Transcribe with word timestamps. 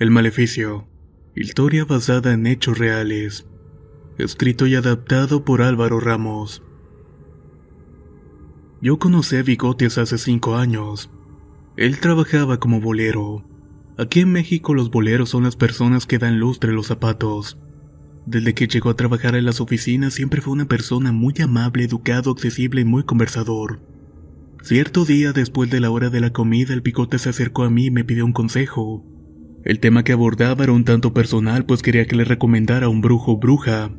El 0.00 0.10
Maleficio. 0.10 0.88
Historia 1.36 1.84
basada 1.84 2.32
en 2.32 2.46
hechos 2.46 2.78
reales. 2.78 3.46
Escrito 4.16 4.66
y 4.66 4.74
adaptado 4.74 5.44
por 5.44 5.60
Álvaro 5.60 6.00
Ramos. 6.00 6.62
Yo 8.80 8.98
conocí 8.98 9.36
a 9.36 9.42
Bigotes 9.42 9.98
hace 9.98 10.16
cinco 10.16 10.56
años. 10.56 11.10
Él 11.76 12.00
trabajaba 12.00 12.58
como 12.58 12.80
bolero. 12.80 13.44
Aquí 13.98 14.20
en 14.20 14.32
México 14.32 14.72
los 14.72 14.90
boleros 14.90 15.28
son 15.28 15.42
las 15.42 15.56
personas 15.56 16.06
que 16.06 16.16
dan 16.16 16.40
lustre 16.40 16.72
los 16.72 16.86
zapatos. 16.86 17.58
Desde 18.24 18.54
que 18.54 18.68
llegó 18.68 18.88
a 18.88 18.96
trabajar 18.96 19.34
en 19.34 19.44
las 19.44 19.60
oficinas 19.60 20.14
siempre 20.14 20.40
fue 20.40 20.54
una 20.54 20.64
persona 20.64 21.12
muy 21.12 21.34
amable, 21.42 21.84
educado, 21.84 22.30
accesible 22.30 22.80
y 22.80 22.86
muy 22.86 23.02
conversador. 23.02 23.82
Cierto 24.62 25.04
día 25.04 25.34
después 25.34 25.68
de 25.68 25.80
la 25.80 25.90
hora 25.90 26.08
de 26.08 26.20
la 26.20 26.32
comida 26.32 26.72
el 26.72 26.80
Bigote 26.80 27.18
se 27.18 27.28
acercó 27.28 27.64
a 27.64 27.70
mí 27.70 27.88
y 27.88 27.90
me 27.90 28.02
pidió 28.02 28.24
un 28.24 28.32
consejo. 28.32 29.04
El 29.64 29.78
tema 29.78 30.04
que 30.04 30.12
abordaba 30.12 30.64
era 30.64 30.72
un 30.72 30.84
tanto 30.84 31.12
personal 31.12 31.66
pues 31.66 31.82
quería 31.82 32.06
que 32.06 32.16
le 32.16 32.24
recomendara 32.24 32.88
un 32.88 33.00
brujo 33.00 33.32
o 33.32 33.36
bruja. 33.38 33.90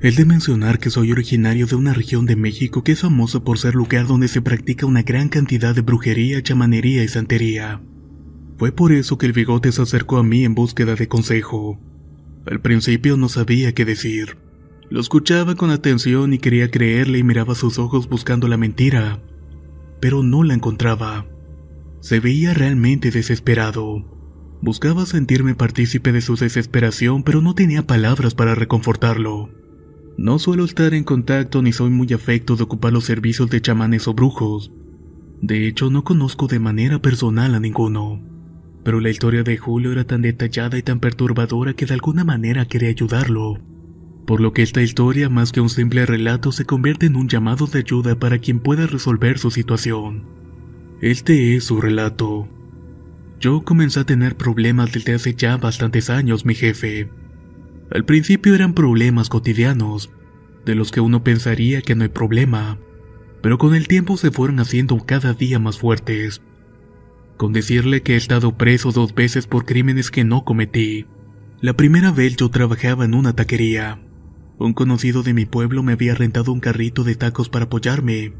El 0.00 0.14
de 0.14 0.24
mencionar 0.24 0.78
que 0.78 0.88
soy 0.88 1.12
originario 1.12 1.66
de 1.66 1.76
una 1.76 1.92
región 1.92 2.24
de 2.24 2.36
México 2.36 2.82
que 2.82 2.92
es 2.92 3.00
famosa 3.00 3.44
por 3.44 3.58
ser 3.58 3.74
lugar 3.74 4.06
donde 4.06 4.28
se 4.28 4.40
practica 4.40 4.86
una 4.86 5.02
gran 5.02 5.28
cantidad 5.28 5.74
de 5.74 5.82
brujería, 5.82 6.42
chamanería 6.42 7.04
y 7.04 7.08
santería. 7.08 7.82
Fue 8.56 8.72
por 8.72 8.92
eso 8.92 9.18
que 9.18 9.26
el 9.26 9.32
bigote 9.32 9.72
se 9.72 9.82
acercó 9.82 10.16
a 10.16 10.22
mí 10.22 10.44
en 10.44 10.54
búsqueda 10.54 10.94
de 10.94 11.08
consejo. 11.08 11.78
Al 12.46 12.60
principio 12.62 13.18
no 13.18 13.28
sabía 13.28 13.74
qué 13.74 13.84
decir. 13.84 14.38
Lo 14.88 15.00
escuchaba 15.00 15.54
con 15.54 15.70
atención 15.70 16.32
y 16.32 16.38
quería 16.38 16.70
creerle 16.70 17.18
y 17.18 17.22
miraba 17.22 17.54
sus 17.54 17.78
ojos 17.78 18.08
buscando 18.08 18.48
la 18.48 18.56
mentira, 18.56 19.22
pero 20.00 20.22
no 20.22 20.42
la 20.42 20.54
encontraba. 20.54 21.26
Se 22.00 22.20
veía 22.20 22.54
realmente 22.54 23.10
desesperado. 23.10 24.19
Buscaba 24.62 25.06
sentirme 25.06 25.54
partícipe 25.54 26.12
de 26.12 26.20
su 26.20 26.36
desesperación, 26.36 27.22
pero 27.22 27.40
no 27.40 27.54
tenía 27.54 27.86
palabras 27.86 28.34
para 28.34 28.54
reconfortarlo. 28.54 29.48
No 30.18 30.38
suelo 30.38 30.66
estar 30.66 30.92
en 30.92 31.02
contacto 31.02 31.62
ni 31.62 31.72
soy 31.72 31.88
muy 31.88 32.12
afecto 32.12 32.56
de 32.56 32.64
ocupar 32.64 32.92
los 32.92 33.04
servicios 33.04 33.48
de 33.48 33.62
chamanes 33.62 34.06
o 34.06 34.12
brujos. 34.12 34.70
De 35.40 35.66
hecho, 35.66 35.88
no 35.88 36.04
conozco 36.04 36.46
de 36.46 36.58
manera 36.58 37.00
personal 37.00 37.54
a 37.54 37.60
ninguno. 37.60 38.22
Pero 38.84 39.00
la 39.00 39.08
historia 39.08 39.42
de 39.42 39.56
Julio 39.56 39.92
era 39.92 40.04
tan 40.04 40.20
detallada 40.20 40.76
y 40.76 40.82
tan 40.82 41.00
perturbadora 41.00 41.72
que 41.72 41.86
de 41.86 41.94
alguna 41.94 42.24
manera 42.24 42.66
quería 42.66 42.90
ayudarlo. 42.90 43.58
Por 44.26 44.42
lo 44.42 44.52
que 44.52 44.60
esta 44.60 44.82
historia, 44.82 45.30
más 45.30 45.52
que 45.52 45.62
un 45.62 45.70
simple 45.70 46.04
relato, 46.04 46.52
se 46.52 46.66
convierte 46.66 47.06
en 47.06 47.16
un 47.16 47.28
llamado 47.28 47.66
de 47.66 47.78
ayuda 47.78 48.18
para 48.18 48.38
quien 48.38 48.60
pueda 48.60 48.86
resolver 48.86 49.38
su 49.38 49.50
situación. 49.50 50.24
Este 51.00 51.56
es 51.56 51.64
su 51.64 51.80
relato. 51.80 52.46
Yo 53.40 53.62
comencé 53.62 54.00
a 54.00 54.04
tener 54.04 54.36
problemas 54.36 54.92
desde 54.92 55.14
hace 55.14 55.34
ya 55.34 55.56
bastantes 55.56 56.10
años, 56.10 56.44
mi 56.44 56.54
jefe. 56.54 57.08
Al 57.90 58.04
principio 58.04 58.54
eran 58.54 58.74
problemas 58.74 59.30
cotidianos, 59.30 60.12
de 60.66 60.74
los 60.74 60.92
que 60.92 61.00
uno 61.00 61.24
pensaría 61.24 61.80
que 61.80 61.94
no 61.94 62.02
hay 62.02 62.10
problema, 62.10 62.78
pero 63.40 63.56
con 63.56 63.74
el 63.74 63.88
tiempo 63.88 64.18
se 64.18 64.30
fueron 64.30 64.60
haciendo 64.60 64.98
cada 65.06 65.32
día 65.32 65.58
más 65.58 65.78
fuertes. 65.78 66.42
Con 67.38 67.54
decirle 67.54 68.02
que 68.02 68.12
he 68.12 68.16
estado 68.16 68.58
preso 68.58 68.92
dos 68.92 69.14
veces 69.14 69.46
por 69.46 69.64
crímenes 69.64 70.10
que 70.10 70.22
no 70.22 70.44
cometí. 70.44 71.06
La 71.62 71.72
primera 71.72 72.12
vez 72.12 72.36
yo 72.36 72.50
trabajaba 72.50 73.06
en 73.06 73.14
una 73.14 73.34
taquería. 73.34 74.02
Un 74.58 74.74
conocido 74.74 75.22
de 75.22 75.32
mi 75.32 75.46
pueblo 75.46 75.82
me 75.82 75.94
había 75.94 76.14
rentado 76.14 76.52
un 76.52 76.60
carrito 76.60 77.04
de 77.04 77.14
tacos 77.14 77.48
para 77.48 77.64
apoyarme. 77.64 78.34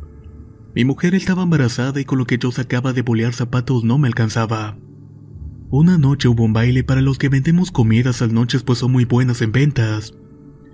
Mi 0.75 0.85
mujer 0.85 1.15
estaba 1.15 1.43
embarazada 1.43 1.99
y 2.03 2.05
con 2.05 2.19
lo 2.19 2.27
que 2.27 2.37
yo 2.37 2.53
sacaba 2.53 2.93
de 2.93 3.01
bolear 3.01 3.33
zapatos 3.33 3.83
no 3.83 3.97
me 3.97 4.07
alcanzaba. 4.07 4.77
Una 5.73 5.99
noche 5.99 6.27
hubo 6.27 6.43
un 6.43 6.53
baile 6.53 6.83
para 6.83 7.01
los 7.01 7.17
que 7.17 7.29
vendemos 7.29 7.71
comidas 7.71 8.23
al 8.23 8.35
noches 8.35 8.65
pues 8.65 8.81
son 8.81 8.91
muy 8.91 9.05
buenas 9.05 9.41
en 9.41 9.53
ventas. 9.53 10.13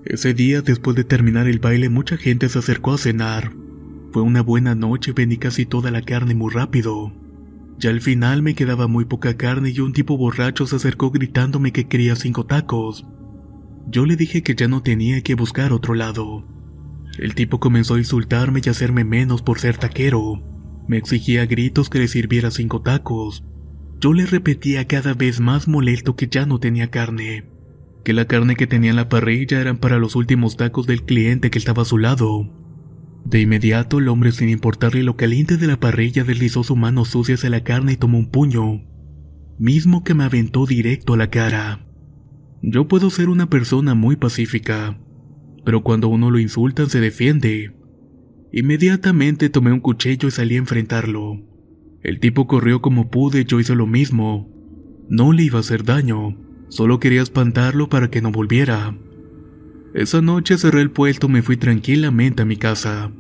Ese 0.07 0.33
día, 0.33 0.63
después 0.63 0.97
de 0.97 1.05
terminar 1.05 1.49
el 1.49 1.59
baile, 1.59 1.91
mucha 1.91 2.17
gente 2.17 2.49
se 2.49 2.61
acercó 2.61 2.95
a 2.95 2.99
cenar. 2.99 3.53
Fue 4.13 4.23
una 4.23 4.41
buena 4.41 4.75
noche, 4.75 5.13
vendí 5.13 5.37
casi 5.37 5.67
toda 5.67 5.91
la 5.91 6.01
carne 6.01 6.35
muy 6.35 6.51
rápido. 6.51 7.13
Ya 7.79 7.91
al 7.91 8.01
final 8.01 8.41
me 8.41 8.55
quedaba 8.55 8.89
muy 8.89 9.05
poca 9.05 9.37
carne 9.37 9.69
y 9.69 9.81
un 9.81 9.93
tipo 9.93 10.17
borracho 10.17 10.67
se 10.67 10.77
acercó 10.77 11.11
gritándome 11.11 11.73
que 11.73 11.89
quería 11.89 12.17
cinco 12.17 12.47
tacos. 12.47 13.07
Yo 13.89 14.07
le 14.07 14.17
dije 14.17 14.43
que 14.43 14.55
ya 14.55 14.67
no 14.67 14.83
tenía 14.83 15.21
que 15.21 15.35
buscar 15.35 15.75
otro 15.75 15.93
lado. 15.93 16.47
El 17.19 17.35
tipo 17.35 17.61
comenzó 17.61 17.97
a 17.97 17.99
insultarme 17.99 18.63
y 18.65 18.69
a 18.69 18.73
hacerme 18.73 19.05
menos 19.05 19.43
por 19.43 19.59
ser 19.59 19.77
taquero. 19.77 20.43
Me 20.89 20.97
exigía 20.97 21.43
a 21.43 21.47
gritos 21.47 21.91
que 21.91 21.99
le 21.99 22.09
sirviera 22.09 22.51
cinco 22.51 22.81
tacos. 22.81 23.45
Yo 23.99 24.13
le 24.13 24.27
repetía 24.27 24.87
cada 24.87 25.15
vez 25.15 25.41
más 25.41 25.69
molesto 25.69 26.17
que 26.17 26.29
ya 26.29 26.45
no 26.45 26.59
tenía 26.59 26.91
carne, 26.91 27.45
que 28.05 28.13
la 28.13 28.27
carne 28.27 28.55
que 28.55 28.67
tenía 28.67 28.91
en 28.91 28.97
la 28.97 29.09
parrilla 29.09 29.61
eran 29.61 29.79
para 29.79 29.99
los 29.99 30.17
últimos 30.17 30.57
tacos 30.57 30.87
del 30.87 31.05
cliente 31.05 31.51
que 31.51 31.59
estaba 31.59 31.83
a 31.83 31.87
su 31.87 31.97
lado. 31.97 32.53
De 33.25 33.41
inmediato 33.41 33.99
el 33.99 34.09
hombre 34.09 34.33
sin 34.33 34.51
importarle 34.51 35.03
lo 35.03 35.17
caliente 35.17 35.57
de 35.57 35.67
la 35.67 35.81
parrilla 35.81 36.25
deslizó 36.25 36.63
su 36.63 36.77
mano 36.77 37.05
sucia 37.05 37.37
hacia 37.37 37.51
la 37.51 37.65
carne 37.65 37.93
y 37.93 37.97
tomó 37.97 38.19
un 38.19 38.31
puño, 38.31 38.85
mismo 39.59 40.05
que 40.05 40.15
me 40.15 40.25
aventó 40.25 40.67
directo 40.67 41.15
a 41.15 41.17
la 41.17 41.31
cara. 41.31 41.87
Yo 42.63 42.89
puedo 42.89 43.09
ser 43.09 43.31
una 43.31 43.49
persona 43.49 43.95
muy 43.95 44.17
pacífica, 44.17 45.01
pero 45.65 45.83
cuando 45.83 46.09
uno 46.09 46.31
lo 46.31 46.39
insulta 46.39 46.87
se 46.87 47.01
defiende. 47.01 47.75
Inmediatamente 48.53 49.49
tomé 49.49 49.73
un 49.73 49.81
cuchillo 49.81 50.29
y 50.29 50.31
salí 50.31 50.55
a 50.57 50.59
enfrentarlo. 50.59 51.56
El 52.07 52.21
tipo 52.21 52.47
corrió 52.47 52.81
como 52.81 53.11
pude 53.11 53.41
y 53.41 53.45
yo 53.47 53.59
hice 53.59 53.75
lo 53.75 53.89
mismo. 53.89 54.49
No 55.09 55.33
le 55.33 55.43
iba 55.43 55.59
a 55.59 55.61
hacer 55.61 55.83
daño, 55.83 56.39
solo 56.69 57.01
quería 57.01 57.21
espantarlo 57.21 57.89
para 57.89 58.11
que 58.13 58.23
no 58.23 58.31
volviera. 58.31 58.97
Esa 59.93 60.23
noche 60.23 60.57
cerré 60.57 60.83
el 60.83 60.93
puesto 60.93 61.27
y 61.27 61.31
me 61.31 61.43
fui 61.43 61.57
tranquilamente 61.57 62.43
a 62.43 62.45
mi 62.45 62.59
casa. 62.59 63.11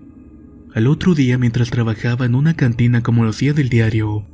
Al 0.72 0.86
otro 0.86 1.16
día, 1.16 1.36
mientras 1.36 1.70
trabajaba 1.70 2.26
en 2.26 2.36
una 2.36 2.54
cantina 2.54 3.02
como 3.02 3.24
lo 3.24 3.30
hacía 3.30 3.52
del 3.54 3.70
diario, 3.70 4.24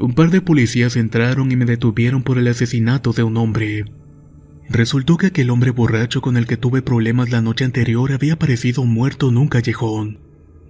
un 0.00 0.14
par 0.14 0.30
de 0.30 0.40
policías 0.40 0.96
entraron 0.96 1.52
y 1.52 1.56
me 1.56 1.66
detuvieron 1.66 2.22
por 2.22 2.38
el 2.38 2.48
asesinato 2.48 3.12
de 3.12 3.24
un 3.24 3.36
hombre. 3.36 3.84
Resultó 4.70 5.18
que 5.18 5.26
aquel 5.26 5.50
hombre 5.50 5.70
borracho 5.70 6.22
con 6.22 6.38
el 6.38 6.46
que 6.46 6.56
tuve 6.56 6.80
problemas 6.80 7.28
la 7.28 7.42
noche 7.42 7.66
anterior 7.66 8.10
había 8.12 8.32
aparecido 8.34 8.86
muerto 8.86 9.28
en 9.28 9.36
un 9.36 9.48
callejón. 9.48 10.18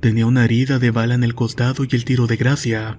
Tenía 0.01 0.27
una 0.27 0.45
herida 0.45 0.81
de 0.81 0.91
bala 0.91 1.15
en 1.15 1.23
el 1.23 1.37
costado 1.37 1.85
y 1.85 1.95
el 1.95 2.05
tiro 2.05 2.27
de 2.27 2.37
gracia 2.37 2.99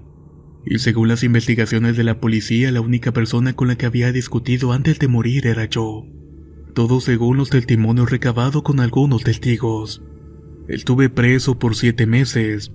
y 0.65 0.79
según 0.79 1.09
las 1.09 1.23
investigaciones 1.23 1.97
de 1.97 2.03
la 2.03 2.19
policía, 2.19 2.71
la 2.71 2.81
única 2.81 3.11
persona 3.11 3.53
con 3.53 3.67
la 3.67 3.75
que 3.75 3.85
había 3.85 4.11
discutido 4.11 4.71
antes 4.71 4.97
de 4.99 5.07
morir 5.07 5.47
era 5.47 5.65
yo. 5.65 6.05
Todo 6.73 7.01
según 7.01 7.37
los 7.37 7.49
testimonios 7.49 8.09
recabados 8.09 8.63
con 8.63 8.79
algunos 8.79 9.23
testigos. 9.23 10.01
Estuve 10.67 11.09
preso 11.09 11.59
por 11.59 11.75
siete 11.75 12.05
meses. 12.05 12.71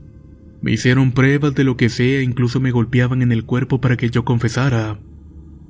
Me 0.60 0.72
hicieron 0.72 1.12
pruebas 1.12 1.54
de 1.54 1.64
lo 1.64 1.76
que 1.76 1.88
sea, 1.88 2.22
incluso 2.22 2.60
me 2.60 2.70
golpeaban 2.70 3.22
en 3.22 3.32
el 3.32 3.44
cuerpo 3.44 3.80
para 3.80 3.96
que 3.96 4.10
yo 4.10 4.24
confesara. 4.24 5.00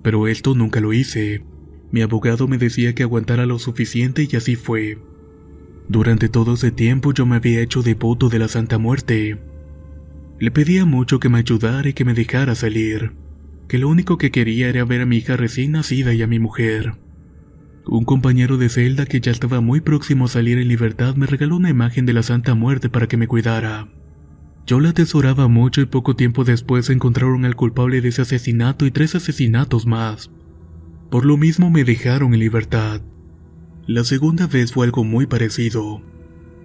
Pero 0.02 0.26
esto 0.26 0.54
nunca 0.54 0.80
lo 0.80 0.92
hice. 0.92 1.44
Mi 1.92 2.02
abogado 2.02 2.48
me 2.48 2.58
decía 2.58 2.94
que 2.94 3.04
aguantara 3.04 3.46
lo 3.46 3.58
suficiente 3.58 4.26
y 4.30 4.36
así 4.36 4.56
fue. 4.56 4.98
Durante 5.88 6.28
todo 6.28 6.54
ese 6.54 6.70
tiempo 6.70 7.14
yo 7.14 7.26
me 7.26 7.36
había 7.36 7.62
hecho 7.62 7.82
devoto 7.82 8.28
de 8.28 8.40
la 8.40 8.48
Santa 8.48 8.76
Muerte 8.78 9.38
le 10.40 10.50
pedía 10.50 10.84
mucho 10.84 11.18
que 11.18 11.28
me 11.28 11.38
ayudara 11.38 11.88
y 11.88 11.92
que 11.92 12.04
me 12.04 12.14
dejara 12.14 12.54
salir, 12.54 13.12
que 13.68 13.78
lo 13.78 13.88
único 13.88 14.18
que 14.18 14.30
quería 14.30 14.68
era 14.68 14.84
ver 14.84 15.00
a 15.00 15.06
mi 15.06 15.16
hija 15.16 15.36
recién 15.36 15.72
nacida 15.72 16.14
y 16.14 16.22
a 16.22 16.26
mi 16.26 16.38
mujer. 16.38 16.94
Un 17.86 18.04
compañero 18.04 18.58
de 18.58 18.68
celda 18.68 19.06
que 19.06 19.20
ya 19.20 19.32
estaba 19.32 19.60
muy 19.60 19.80
próximo 19.80 20.26
a 20.26 20.28
salir 20.28 20.58
en 20.58 20.68
libertad 20.68 21.16
me 21.16 21.26
regaló 21.26 21.56
una 21.56 21.70
imagen 21.70 22.06
de 22.06 22.12
la 22.12 22.22
Santa 22.22 22.54
Muerte 22.54 22.88
para 22.88 23.08
que 23.08 23.16
me 23.16 23.26
cuidara. 23.26 23.88
Yo 24.66 24.80
la 24.80 24.90
atesoraba 24.90 25.48
mucho 25.48 25.80
y 25.80 25.86
poco 25.86 26.14
tiempo 26.14 26.44
después 26.44 26.90
encontraron 26.90 27.46
al 27.46 27.56
culpable 27.56 28.02
de 28.02 28.10
ese 28.10 28.22
asesinato 28.22 28.84
y 28.84 28.90
tres 28.90 29.14
asesinatos 29.14 29.86
más. 29.86 30.30
Por 31.10 31.24
lo 31.24 31.38
mismo 31.38 31.70
me 31.70 31.84
dejaron 31.84 32.34
en 32.34 32.40
libertad. 32.40 33.00
La 33.86 34.04
segunda 34.04 34.46
vez 34.46 34.72
fue 34.72 34.84
algo 34.84 35.02
muy 35.04 35.26
parecido. 35.26 36.02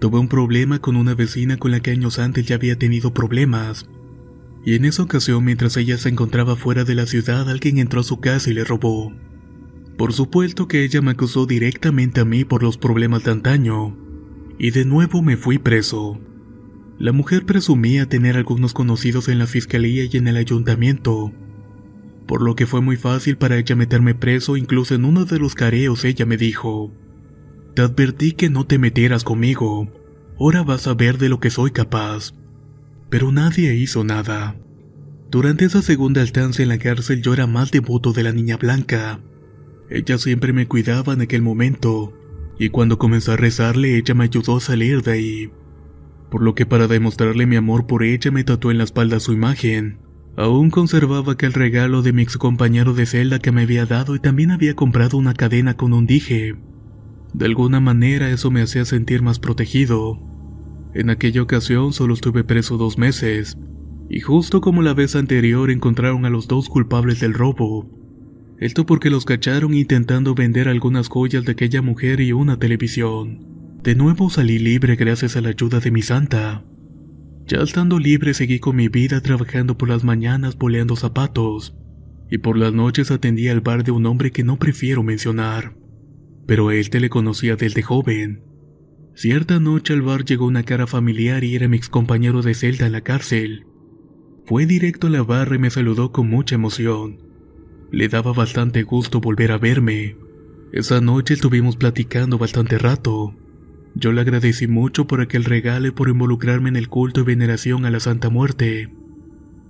Tuve 0.03 0.19
un 0.19 0.27
problema 0.27 0.79
con 0.79 0.97
una 0.97 1.15
vecina 1.15 1.55
con 1.55 1.71
la 1.71 1.79
que 1.79 1.91
años 1.91 2.19
antes 2.19 2.45
ya 2.45 2.55
había 2.55 2.77
tenido 2.77 3.13
problemas. 3.13 3.87
Y 4.65 4.75
en 4.75 4.83
esa 4.83 5.01
ocasión, 5.01 5.45
mientras 5.45 5.77
ella 5.77 5.97
se 5.97 6.09
encontraba 6.09 6.57
fuera 6.57 6.83
de 6.83 6.93
la 6.93 7.05
ciudad, 7.05 7.49
alguien 7.49 7.77
entró 7.77 8.01
a 8.01 8.03
su 8.03 8.19
casa 8.19 8.49
y 8.49 8.53
le 8.53 8.65
robó. 8.65 9.13
Por 9.97 10.11
supuesto 10.11 10.67
que 10.67 10.83
ella 10.83 11.01
me 11.01 11.11
acusó 11.11 11.45
directamente 11.45 12.19
a 12.19 12.25
mí 12.25 12.43
por 12.43 12.63
los 12.63 12.77
problemas 12.77 13.23
de 13.23 13.31
antaño, 13.31 13.95
y 14.59 14.71
de 14.71 14.83
nuevo 14.83 15.21
me 15.21 15.37
fui 15.37 15.57
preso. 15.57 16.19
La 16.99 17.13
mujer 17.13 17.45
presumía 17.45 18.09
tener 18.09 18.35
algunos 18.35 18.73
conocidos 18.73 19.29
en 19.29 19.39
la 19.39 19.47
fiscalía 19.47 20.03
y 20.03 20.17
en 20.17 20.27
el 20.27 20.35
ayuntamiento, 20.35 21.31
por 22.27 22.41
lo 22.41 22.57
que 22.57 22.65
fue 22.65 22.81
muy 22.81 22.97
fácil 22.97 23.37
para 23.37 23.57
ella 23.57 23.77
meterme 23.77 24.15
preso, 24.15 24.57
incluso 24.57 24.95
en 24.95 25.05
uno 25.05 25.23
de 25.23 25.39
los 25.39 25.55
careos 25.55 26.03
ella 26.03 26.25
me 26.25 26.35
dijo, 26.35 26.91
te 27.73 27.81
advertí 27.81 28.33
que 28.33 28.49
no 28.49 28.65
te 28.65 28.77
metieras 28.77 29.23
conmigo. 29.23 29.89
Ahora 30.39 30.63
vas 30.63 30.87
a 30.87 30.93
ver 30.93 31.17
de 31.17 31.29
lo 31.29 31.39
que 31.39 31.49
soy 31.49 31.71
capaz. 31.71 32.33
Pero 33.09 33.31
nadie 33.31 33.75
hizo 33.75 34.03
nada. 34.03 34.55
Durante 35.29 35.65
esa 35.65 35.81
segunda 35.81 36.21
estancia 36.21 36.63
en 36.63 36.69
la 36.69 36.77
cárcel 36.77 37.21
yo 37.21 37.33
era 37.33 37.47
más 37.47 37.71
devoto 37.71 38.13
de 38.13 38.23
la 38.23 38.31
niña 38.31 38.57
blanca. 38.57 39.19
Ella 39.89 40.17
siempre 40.17 40.53
me 40.53 40.67
cuidaba 40.67 41.13
en 41.13 41.21
aquel 41.21 41.41
momento, 41.41 42.13
y 42.59 42.69
cuando 42.69 42.97
comencé 42.97 43.31
a 43.31 43.35
rezarle 43.35 43.97
ella 43.97 44.13
me 44.13 44.25
ayudó 44.25 44.57
a 44.57 44.61
salir 44.61 45.01
de 45.01 45.11
ahí. 45.11 45.51
Por 46.29 46.43
lo 46.43 46.55
que 46.55 46.65
para 46.65 46.87
demostrarle 46.87 47.45
mi 47.45 47.55
amor 47.55 47.87
por 47.87 48.03
ella 48.03 48.31
me 48.31 48.43
tatuó 48.43 48.71
en 48.71 48.77
la 48.77 48.83
espalda 48.83 49.19
su 49.19 49.33
imagen. 49.33 49.97
Aún 50.35 50.71
conservaba 50.71 51.33
aquel 51.33 51.53
regalo 51.53 52.01
de 52.01 52.13
mi 52.13 52.23
ex 52.23 52.37
compañero 52.37 52.93
de 52.93 53.05
celda 53.05 53.39
que 53.39 53.51
me 53.51 53.63
había 53.63 53.85
dado 53.85 54.15
y 54.15 54.19
también 54.19 54.51
había 54.51 54.75
comprado 54.75 55.17
una 55.17 55.33
cadena 55.33 55.75
con 55.75 55.93
un 55.93 56.07
dije. 56.07 56.55
De 57.33 57.45
alguna 57.45 57.79
manera 57.79 58.29
eso 58.29 58.51
me 58.51 58.61
hacía 58.61 58.85
sentir 58.85 59.23
más 59.23 59.39
protegido. 59.39 60.19
En 60.93 61.09
aquella 61.09 61.41
ocasión 61.41 61.91
solo 61.91 62.13
estuve 62.13 62.43
preso 62.43 62.77
dos 62.77 62.99
meses, 62.99 63.57
y 64.07 64.19
justo 64.19 64.61
como 64.61 64.83
la 64.83 64.93
vez 64.93 65.15
anterior 65.15 65.71
encontraron 65.71 66.25
a 66.25 66.29
los 66.29 66.47
dos 66.47 66.69
culpables 66.69 67.19
del 67.19 67.33
robo. 67.33 67.89
Esto 68.59 68.85
porque 68.85 69.09
los 69.09 69.25
cacharon 69.25 69.73
intentando 69.73 70.35
vender 70.35 70.69
algunas 70.69 71.07
joyas 71.07 71.43
de 71.43 71.53
aquella 71.53 71.81
mujer 71.81 72.21
y 72.21 72.33
una 72.33 72.59
televisión. 72.59 73.79
De 73.81 73.95
nuevo 73.95 74.29
salí 74.29 74.59
libre 74.59 74.95
gracias 74.95 75.35
a 75.35 75.41
la 75.41 75.49
ayuda 75.49 75.79
de 75.79 75.89
mi 75.89 76.03
santa. 76.03 76.63
Ya 77.47 77.57
estando 77.57 77.97
libre 77.97 78.35
seguí 78.35 78.59
con 78.59 78.75
mi 78.75 78.89
vida 78.89 79.21
trabajando 79.21 79.75
por 79.75 79.89
las 79.89 80.03
mañanas 80.03 80.55
boleando 80.55 80.95
zapatos, 80.95 81.75
y 82.29 82.37
por 82.37 82.57
las 82.57 82.73
noches 82.73 83.09
atendía 83.09 83.51
al 83.51 83.61
bar 83.61 83.83
de 83.83 83.91
un 83.91 84.05
hombre 84.05 84.31
que 84.31 84.43
no 84.43 84.57
prefiero 84.57 85.01
mencionar 85.01 85.82
pero 86.45 86.71
él 86.71 86.89
te 86.89 86.99
le 86.99 87.09
conocía 87.09 87.55
desde 87.55 87.81
joven. 87.81 88.43
Cierta 89.15 89.59
noche 89.59 89.93
al 89.93 90.01
bar 90.01 90.25
llegó 90.25 90.45
una 90.45 90.63
cara 90.63 90.87
familiar 90.87 91.43
y 91.43 91.55
era 91.55 91.67
mi 91.67 91.77
ex 91.77 91.89
compañero 91.89 92.41
de 92.41 92.55
celda 92.55 92.87
en 92.87 92.93
la 92.93 93.01
cárcel. 93.01 93.65
Fue 94.45 94.65
directo 94.65 95.07
a 95.07 95.09
la 95.09 95.23
barra 95.23 95.55
y 95.55 95.59
me 95.59 95.69
saludó 95.69 96.11
con 96.11 96.29
mucha 96.29 96.55
emoción. 96.55 97.19
Le 97.91 98.09
daba 98.09 98.33
bastante 98.33 98.83
gusto 98.83 99.21
volver 99.21 99.51
a 99.51 99.57
verme. 99.57 100.17
Esa 100.71 100.99
noche 100.99 101.35
estuvimos 101.35 101.77
platicando 101.77 102.39
bastante 102.39 102.79
rato. 102.79 103.35
Yo 103.95 104.11
le 104.11 104.21
agradecí 104.21 104.67
mucho 104.67 105.05
por 105.05 105.21
aquel 105.21 105.43
regalo 105.43 105.87
y 105.87 105.91
por 105.91 106.09
involucrarme 106.09 106.69
en 106.69 106.75
el 106.75 106.89
culto 106.89 107.21
y 107.21 107.23
veneración 107.23 107.85
a 107.85 107.91
la 107.91 107.99
Santa 107.99 108.29
Muerte. 108.29 108.91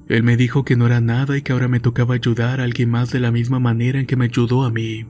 Él 0.08 0.24
me 0.24 0.38
dijo 0.38 0.64
que 0.64 0.78
no 0.78 0.88
era 0.88 1.02
nada 1.02 1.38
y 1.38 1.42
que 1.42 1.52
ahora 1.52 1.68
me 1.68 1.82
tocaba 1.82 2.16
ayudar 2.16 2.62
a 2.62 2.64
alguien 2.64 2.90
más 2.90 3.12
de 3.12 3.20
la 3.20 3.32
misma 3.32 3.60
manera 3.60 4.00
en 4.00 4.06
que 4.06 4.16
me 4.16 4.26
ayudó 4.26 4.64
a 4.64 4.72
mí. 4.72 5.06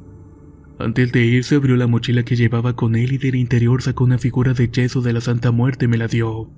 Antes 0.80 1.12
de 1.12 1.24
irse 1.26 1.56
abrió 1.56 1.76
la 1.76 1.88
mochila 1.88 2.24
que 2.24 2.36
llevaba 2.36 2.76
con 2.76 2.96
él 2.96 3.14
y 3.14 3.18
del 3.18 3.36
interior 3.36 3.82
sacó 3.82 4.04
una 4.04 4.18
figura 4.18 4.54
de 4.54 4.70
yeso 4.70 5.02
de 5.02 5.14
la 5.14 5.22
Santa 5.22 5.52
Muerte 5.52 5.86
y 5.86 5.88
me 5.88 5.98
la 5.98 6.08
dio. 6.08 6.50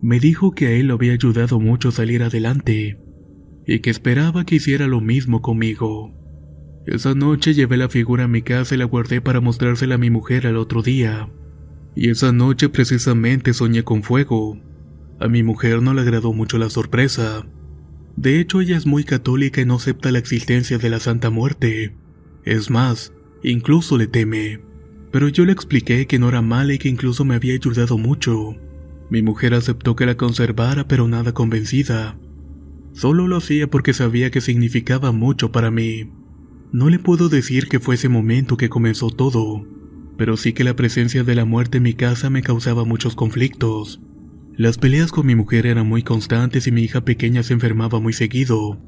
Me 0.00 0.20
dijo 0.20 0.52
que 0.52 0.66
a 0.66 0.70
él 0.72 0.88
lo 0.88 0.94
había 0.94 1.12
ayudado 1.12 1.60
mucho 1.60 1.88
a 1.88 1.92
salir 1.92 2.22
adelante 2.22 2.98
y 3.66 3.80
que 3.80 3.90
esperaba 3.90 4.44
que 4.44 4.56
hiciera 4.56 4.86
lo 4.86 5.00
mismo 5.00 5.40
conmigo. 5.40 6.12
Esa 6.86 7.14
noche 7.14 7.54
llevé 7.54 7.76
la 7.76 7.88
figura 7.88 8.24
a 8.24 8.28
mi 8.28 8.42
casa 8.42 8.74
y 8.74 8.78
la 8.78 8.84
guardé 8.84 9.20
para 9.20 9.40
mostrársela 9.40 9.94
a 9.94 9.98
mi 9.98 10.10
mujer 10.10 10.46
al 10.46 10.56
otro 10.56 10.82
día. 10.82 11.28
Y 11.94 12.10
esa 12.10 12.32
noche 12.32 12.68
precisamente 12.68 13.54
soñé 13.54 13.84
con 13.84 14.02
fuego. 14.02 14.58
A 15.20 15.28
mi 15.28 15.42
mujer 15.42 15.82
no 15.82 15.94
le 15.94 16.00
agradó 16.00 16.32
mucho 16.32 16.58
la 16.58 16.70
sorpresa. 16.70 17.46
De 18.16 18.40
hecho, 18.40 18.60
ella 18.60 18.76
es 18.76 18.86
muy 18.86 19.04
católica 19.04 19.60
y 19.60 19.64
no 19.64 19.76
acepta 19.76 20.10
la 20.10 20.18
existencia 20.18 20.78
de 20.78 20.90
la 20.90 20.98
Santa 20.98 21.30
Muerte. 21.30 21.96
Es 22.44 22.70
más, 22.70 23.12
Incluso 23.42 23.98
le 23.98 24.06
teme. 24.06 24.60
Pero 25.10 25.28
yo 25.28 25.44
le 25.44 25.52
expliqué 25.52 26.06
que 26.06 26.18
no 26.18 26.28
era 26.28 26.42
mala 26.42 26.74
y 26.74 26.78
que 26.78 26.88
incluso 26.88 27.24
me 27.24 27.34
había 27.34 27.54
ayudado 27.54 27.98
mucho. 27.98 28.56
Mi 29.10 29.22
mujer 29.22 29.54
aceptó 29.54 29.94
que 29.96 30.06
la 30.06 30.16
conservara, 30.16 30.88
pero 30.88 31.06
nada 31.08 31.32
convencida. 31.32 32.18
Solo 32.92 33.26
lo 33.26 33.38
hacía 33.38 33.68
porque 33.68 33.92
sabía 33.92 34.30
que 34.30 34.40
significaba 34.40 35.12
mucho 35.12 35.52
para 35.52 35.70
mí. 35.70 36.10
No 36.72 36.88
le 36.88 36.98
puedo 36.98 37.28
decir 37.28 37.68
que 37.68 37.80
fue 37.80 37.96
ese 37.96 38.08
momento 38.08 38.56
que 38.56 38.70
comenzó 38.70 39.10
todo, 39.10 39.66
pero 40.16 40.36
sí 40.36 40.52
que 40.52 40.64
la 40.64 40.76
presencia 40.76 41.24
de 41.24 41.34
la 41.34 41.44
muerte 41.44 41.78
en 41.78 41.84
mi 41.84 41.94
casa 41.94 42.30
me 42.30 42.42
causaba 42.42 42.84
muchos 42.84 43.14
conflictos. 43.14 44.00
Las 44.56 44.78
peleas 44.78 45.12
con 45.12 45.26
mi 45.26 45.34
mujer 45.34 45.66
eran 45.66 45.86
muy 45.86 46.02
constantes 46.02 46.66
y 46.66 46.72
mi 46.72 46.82
hija 46.82 47.04
pequeña 47.04 47.42
se 47.42 47.54
enfermaba 47.54 48.00
muy 48.00 48.12
seguido. 48.12 48.78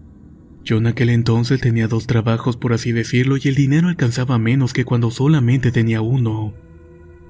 Yo 0.65 0.79
en 0.79 0.87
aquel 0.87 1.11
entonces 1.11 1.61
tenía 1.61 1.89
dos 1.89 2.07
trabajos 2.07 2.57
por 2.57 2.73
así 2.73 2.91
decirlo 2.93 3.37
y 3.37 3.49
el 3.49 3.55
dinero 3.55 3.89
alcanzaba 3.89 4.39
menos 4.39 4.73
que 4.73 4.87
cuando 4.87 5.11
solamente 5.11 5.71
tenía 5.71 6.01
uno. 6.01 6.55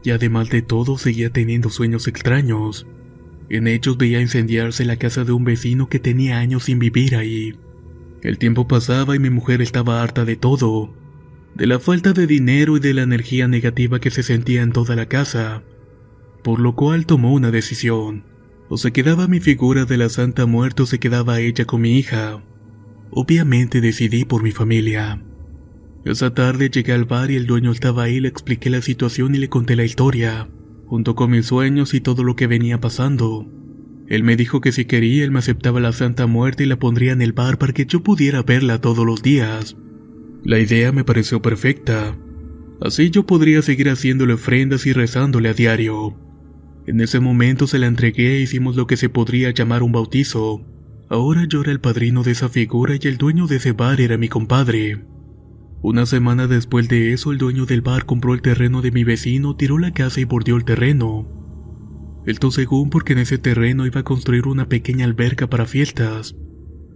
Y 0.05 0.11
además 0.11 0.51
de 0.51 0.63
todo 0.63 0.99
seguía 0.99 1.31
teniendo 1.31 1.69
sueños 1.69 2.07
extraños. 2.07 2.87
En 3.49 3.67
hechos 3.67 3.99
veía 3.99 4.21
incendiarse 4.21 4.85
la 4.85 4.97
casa 4.97 5.25
de 5.25 5.33
un 5.33 5.45
vecino 5.45 5.89
que 5.89 5.99
tenía 5.99 6.39
años 6.39 6.65
sin 6.65 6.79
vivir 6.79 7.17
ahí. 7.17 7.59
El 8.23 8.39
tiempo 8.39 8.69
pasaba 8.69 9.17
y 9.17 9.19
mi 9.19 9.31
mujer 9.31 9.61
estaba 9.63 10.01
harta 10.01 10.25
de 10.25 10.37
todo. 10.37 10.95
De 11.57 11.67
la 11.67 11.81
falta 11.81 12.13
de 12.13 12.27
dinero 12.27 12.77
y 12.77 12.81
de 12.81 12.95
la 12.95 13.03
energía 13.03 13.49
negativa 13.49 14.01
que 14.01 14.11
se 14.11 14.23
sentía 14.23 14.63
en 14.63 14.73
toda 14.73 14.95
la 14.95 15.07
casa. 15.07 15.63
Por 16.43 16.61
lo 16.61 16.75
cual 16.75 17.05
tomó 17.05 17.33
una 17.33 17.51
decisión. 17.51 18.25
O 18.69 18.79
se 18.79 18.93
quedaba 18.93 19.27
mi 19.27 19.41
figura 19.41 19.87
de 19.87 19.99
la 19.99 20.09
Santa 20.09 20.47
Muerte 20.47 20.85
o 20.85 20.87
se 20.87 21.01
quedaba 21.01 21.41
ella 21.41 21.65
con 21.65 21.81
mi 21.81 21.99
hija. 21.99 22.43
Obviamente 23.17 23.81
decidí 23.81 24.25
por 24.25 24.43
mi 24.43 24.51
familia. 24.51 25.23
Esa 26.05 26.35
tarde 26.35 26.69
llegué 26.69 26.93
al 26.93 27.05
bar 27.05 27.31
y 27.31 27.37
el 27.37 27.47
dueño 27.47 27.71
estaba 27.71 28.03
ahí, 28.03 28.19
le 28.19 28.27
expliqué 28.27 28.71
la 28.71 28.83
situación 28.83 29.37
y 29.37 29.39
le 29.39 29.49
conté 29.49 29.77
la 29.77 29.85
historia, 29.85 30.49
junto 30.87 31.15
con 31.15 31.31
mis 31.31 31.47
sueños 31.47 31.95
y 31.95 32.01
todo 32.01 32.25
lo 32.25 32.35
que 32.35 32.49
venía 32.49 32.81
pasando. 32.81 33.49
Él 34.09 34.25
me 34.25 34.35
dijo 34.35 34.61
que 34.61 34.73
si 34.73 34.85
quería 34.85 35.23
él 35.23 35.31
me 35.31 35.39
aceptaba 35.39 35.79
la 35.79 35.93
Santa 35.93 36.27
Muerte 36.27 36.65
y 36.65 36.67
la 36.67 36.81
pondría 36.81 37.13
en 37.13 37.23
el 37.23 37.33
bar 37.33 37.57
para 37.57 37.73
que 37.73 37.87
yo 37.87 38.03
pudiera 38.03 38.43
verla 38.43 38.81
todos 38.81 39.07
los 39.07 39.23
días. 39.23 39.77
La 40.43 40.59
idea 40.59 40.91
me 40.91 41.05
pareció 41.05 41.41
perfecta. 41.41 42.19
Así 42.81 43.11
yo 43.11 43.25
podría 43.27 43.63
seguir 43.63 43.91
haciéndole 43.91 44.33
ofrendas 44.33 44.87
y 44.87 44.93
rezándole 44.93 45.51
a 45.51 45.55
diario. 45.55 46.17
En 46.89 47.01
ese 47.01 47.21
momento 47.21 47.69
se 47.69 47.79
la 47.79 47.87
entregué 47.87 48.39
e 48.39 48.41
hicimos 48.41 48.75
lo 48.75 48.89
que 48.89 48.97
se 48.97 49.09
podría 49.09 49.53
llamar 49.53 49.85
un 49.85 49.93
bautizo. 49.93 50.67
Ahora 51.15 51.45
yo 51.45 51.61
era 51.61 51.71
el 51.71 51.79
padrino 51.79 52.25
de 52.25 52.33
esa 52.33 52.49
figura 52.49 52.97
y 53.01 53.07
el 53.07 53.19
dueño 53.19 53.47
de 53.47 53.59
ese 53.59 53.71
bar 53.71 54.01
era 54.01 54.19
mi 54.19 54.29
compadre. 54.29 55.05
Una 55.81 56.07
semana 56.07 56.49
después 56.49 56.89
de 56.89 57.13
eso, 57.13 57.31
el 57.31 57.39
dueño 57.39 57.67
del 57.67 57.83
bar 57.83 58.05
compró 58.05 58.35
el 58.35 58.43
terreno 58.43 58.83
de 58.83 58.91
mi 58.91 59.05
vecino, 59.05 59.55
tiró 59.55 59.79
la 59.79 59.93
casa 59.93 60.21
y 60.21 60.25
bordeó 60.25 60.57
el 60.57 60.65
terreno. 60.65 61.29
Esto 62.27 62.51
según 62.51 62.91
porque 62.91 63.13
en 63.13 63.21
ese 63.21 63.39
terreno 63.39 63.87
iba 63.87 64.01
a 64.01 64.03
construir 64.03 64.49
una 64.49 64.69
pequeña 64.69 65.05
alberca 65.05 65.49
para 65.49 65.67
fiestas. 65.67 66.35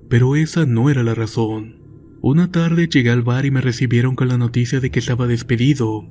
Pero 0.08 0.34
esa 0.34 0.66
no 0.66 0.90
era 0.90 1.04
la 1.04 1.14
razón. 1.14 1.76
Una 2.20 2.50
tarde 2.50 2.88
llegué 2.88 3.10
al 3.10 3.22
bar 3.22 3.46
y 3.46 3.52
me 3.52 3.60
recibieron 3.60 4.16
con 4.16 4.26
la 4.26 4.36
noticia 4.36 4.80
de 4.80 4.90
que 4.90 4.98
estaba 4.98 5.28
despedido. 5.28 6.08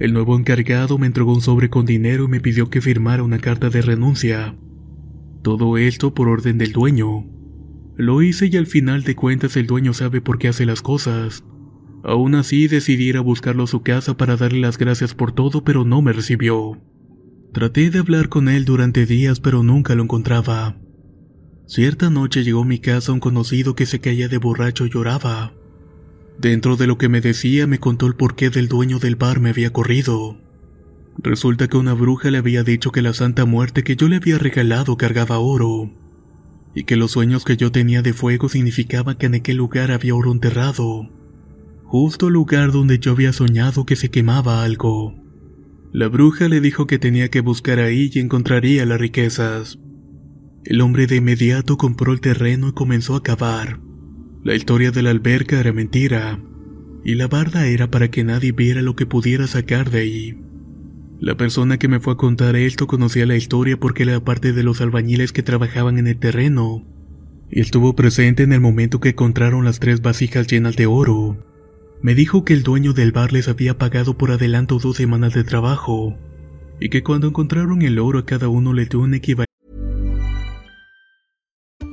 El 0.00 0.14
nuevo 0.14 0.36
encargado 0.36 0.98
me 0.98 1.06
entregó 1.06 1.32
un 1.32 1.42
sobre 1.42 1.70
con 1.70 1.86
dinero 1.86 2.24
y 2.24 2.28
me 2.28 2.40
pidió 2.40 2.70
que 2.70 2.80
firmara 2.80 3.22
una 3.22 3.38
carta 3.38 3.70
de 3.70 3.82
renuncia. 3.82 4.56
Todo 5.42 5.78
esto 5.78 6.12
por 6.12 6.26
orden 6.26 6.58
del 6.58 6.72
dueño. 6.72 7.35
Lo 7.96 8.20
hice 8.20 8.48
y 8.52 8.56
al 8.56 8.66
final 8.66 9.04
de 9.04 9.14
cuentas 9.14 9.56
el 9.56 9.66
dueño 9.66 9.94
sabe 9.94 10.20
por 10.20 10.38
qué 10.38 10.48
hace 10.48 10.66
las 10.66 10.82
cosas. 10.82 11.44
Aún 12.04 12.34
así 12.34 12.68
decidí 12.68 13.08
ir 13.08 13.16
a 13.16 13.22
buscarlo 13.22 13.64
a 13.64 13.66
su 13.66 13.82
casa 13.82 14.16
para 14.16 14.36
darle 14.36 14.60
las 14.60 14.78
gracias 14.78 15.14
por 15.14 15.32
todo, 15.32 15.64
pero 15.64 15.84
no 15.84 16.02
me 16.02 16.12
recibió. 16.12 16.80
Traté 17.52 17.90
de 17.90 17.98
hablar 17.98 18.28
con 18.28 18.48
él 18.48 18.66
durante 18.66 19.06
días, 19.06 19.40
pero 19.40 19.62
nunca 19.62 19.94
lo 19.94 20.02
encontraba. 20.02 20.76
Cierta 21.66 22.10
noche 22.10 22.44
llegó 22.44 22.62
a 22.62 22.66
mi 22.66 22.78
casa 22.78 23.12
un 23.12 23.18
conocido 23.18 23.74
que 23.74 23.86
se 23.86 23.98
caía 23.98 24.28
de 24.28 24.38
borracho 24.38 24.84
y 24.84 24.90
lloraba. 24.90 25.54
Dentro 26.38 26.76
de 26.76 26.86
lo 26.86 26.98
que 26.98 27.08
me 27.08 27.22
decía 27.22 27.66
me 27.66 27.80
contó 27.80 28.06
el 28.06 28.14
porqué 28.14 28.50
del 28.50 28.68
dueño 28.68 28.98
del 28.98 29.16
bar 29.16 29.40
me 29.40 29.50
había 29.50 29.72
corrido. 29.72 30.38
Resulta 31.18 31.66
que 31.66 31.78
una 31.78 31.94
bruja 31.94 32.30
le 32.30 32.38
había 32.38 32.62
dicho 32.62 32.92
que 32.92 33.00
la 33.00 33.14
Santa 33.14 33.46
Muerte 33.46 33.82
que 33.82 33.96
yo 33.96 34.06
le 34.06 34.16
había 34.16 34.36
regalado 34.36 34.98
cargaba 34.98 35.38
oro, 35.38 35.90
y 36.76 36.84
que 36.84 36.96
los 36.96 37.12
sueños 37.12 37.46
que 37.46 37.56
yo 37.56 37.72
tenía 37.72 38.02
de 38.02 38.12
fuego 38.12 38.50
significaban 38.50 39.16
que 39.16 39.26
en 39.26 39.34
aquel 39.34 39.56
lugar 39.56 39.90
había 39.90 40.14
oro 40.14 40.30
enterrado. 40.30 41.10
justo 41.84 42.26
el 42.26 42.34
lugar 42.34 42.72
donde 42.72 42.98
yo 42.98 43.12
había 43.12 43.32
soñado 43.32 43.86
que 43.86 43.96
se 43.96 44.10
quemaba 44.10 44.62
algo. 44.62 45.14
La 45.92 46.08
bruja 46.08 46.48
le 46.48 46.60
dijo 46.60 46.86
que 46.86 46.98
tenía 46.98 47.30
que 47.30 47.40
buscar 47.40 47.78
ahí 47.78 48.10
y 48.12 48.18
encontraría 48.18 48.84
las 48.84 49.00
riquezas. 49.00 49.78
El 50.64 50.80
hombre 50.82 51.06
de 51.06 51.16
inmediato 51.16 51.78
compró 51.78 52.12
el 52.12 52.20
terreno 52.20 52.68
y 52.68 52.72
comenzó 52.72 53.14
a 53.14 53.22
cavar. 53.22 53.80
La 54.44 54.54
historia 54.54 54.90
de 54.90 55.02
la 55.02 55.10
alberca 55.10 55.58
era 55.58 55.72
mentira, 55.72 56.42
y 57.04 57.14
la 57.14 57.28
barda 57.28 57.68
era 57.68 57.90
para 57.90 58.10
que 58.10 58.24
nadie 58.24 58.52
viera 58.52 58.82
lo 58.82 58.96
que 58.96 59.06
pudiera 59.06 59.46
sacar 59.46 59.90
de 59.90 59.98
ahí. 60.00 60.45
La 61.18 61.34
persona 61.34 61.78
que 61.78 61.88
me 61.88 61.98
fue 61.98 62.12
a 62.12 62.16
contar 62.16 62.56
esto 62.56 62.86
conocía 62.86 63.24
la 63.24 63.36
historia 63.36 63.78
porque 63.78 64.02
era 64.02 64.20
parte 64.20 64.52
de 64.52 64.62
los 64.62 64.82
albañiles 64.82 65.32
que 65.32 65.42
trabajaban 65.42 65.98
en 65.98 66.08
el 66.08 66.18
terreno, 66.18 66.84
y 67.50 67.60
estuvo 67.60 67.94
presente 67.94 68.42
en 68.42 68.52
el 68.52 68.60
momento 68.60 69.00
que 69.00 69.10
encontraron 69.10 69.64
las 69.64 69.80
tres 69.80 70.02
vasijas 70.02 70.46
llenas 70.46 70.76
de 70.76 70.86
oro. 70.86 71.38
Me 72.02 72.14
dijo 72.14 72.44
que 72.44 72.52
el 72.52 72.62
dueño 72.62 72.92
del 72.92 73.12
bar 73.12 73.32
les 73.32 73.48
había 73.48 73.78
pagado 73.78 74.18
por 74.18 74.30
adelanto 74.30 74.78
dos 74.78 74.96
semanas 74.96 75.32
de 75.32 75.44
trabajo, 75.44 76.18
y 76.80 76.90
que 76.90 77.02
cuando 77.02 77.28
encontraron 77.28 77.80
el 77.80 77.98
oro 77.98 78.18
a 78.18 78.26
cada 78.26 78.48
uno 78.48 78.74
le 78.74 78.84
dio 78.84 79.00
un 79.00 79.14
equivalente 79.14 79.45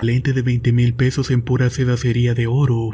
De 0.00 0.42
20 0.42 0.72
mil 0.72 0.94
pesos 0.94 1.28
en 1.32 1.42
pura 1.42 1.70
sedacería 1.70 2.32
de 2.32 2.46
oro. 2.46 2.90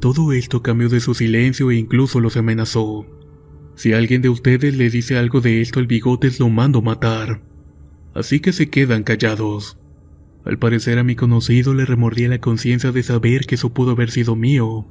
Todo 0.00 0.32
esto 0.32 0.64
cambió 0.64 0.88
de 0.88 0.98
su 0.98 1.14
silencio 1.14 1.70
e 1.70 1.76
incluso 1.76 2.18
los 2.18 2.36
amenazó. 2.36 3.06
Si 3.76 3.92
alguien 3.92 4.20
de 4.20 4.30
ustedes 4.30 4.76
le 4.76 4.90
dice 4.90 5.16
algo 5.16 5.40
de 5.40 5.60
esto, 5.60 5.78
el 5.78 5.86
bigotes 5.86 6.40
lo 6.40 6.48
mando 6.48 6.82
matar. 6.82 7.40
Así 8.16 8.40
que 8.40 8.52
se 8.52 8.68
quedan 8.68 9.04
callados. 9.04 9.78
Al 10.44 10.58
parecer 10.58 10.98
a 10.98 11.04
mi 11.04 11.14
conocido 11.14 11.72
le 11.72 11.84
remordía 11.84 12.28
la 12.28 12.40
conciencia 12.40 12.90
de 12.90 13.04
saber 13.04 13.46
que 13.46 13.54
eso 13.54 13.72
pudo 13.72 13.92
haber 13.92 14.10
sido 14.10 14.34
mío, 14.34 14.88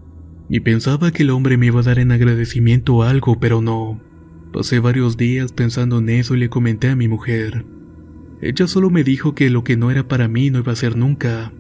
y 0.48 0.62
pensaba 0.62 1.12
que 1.12 1.24
el 1.24 1.30
hombre 1.30 1.58
me 1.58 1.66
iba 1.66 1.82
a 1.82 1.84
dar 1.84 2.00
en 2.00 2.14
agradecimiento 2.14 3.04
algo, 3.04 3.42
pero 3.42 3.62
no. 3.62 4.02
Pasé 4.54 4.80
varios 4.80 5.18
días 5.18 5.52
pensando 5.52 5.98
en 5.98 6.08
eso 6.08 6.36
y 6.36 6.40
le 6.40 6.48
comenté 6.48 6.88
a 6.88 6.96
mi 6.96 7.10
mujer. 7.10 7.66
Ella 8.46 8.68
solo 8.68 8.90
me 8.90 9.06
dijo 9.06 9.36
que 9.36 9.50
lo 9.50 9.64
que 9.64 9.78
no 9.78 9.90
era 9.90 10.10
para 10.10 10.28
mí 10.28 10.50
no 10.50 10.60
iba 10.60 10.74
a 10.74 10.76
ser 10.76 10.98
nunca, 10.98 11.54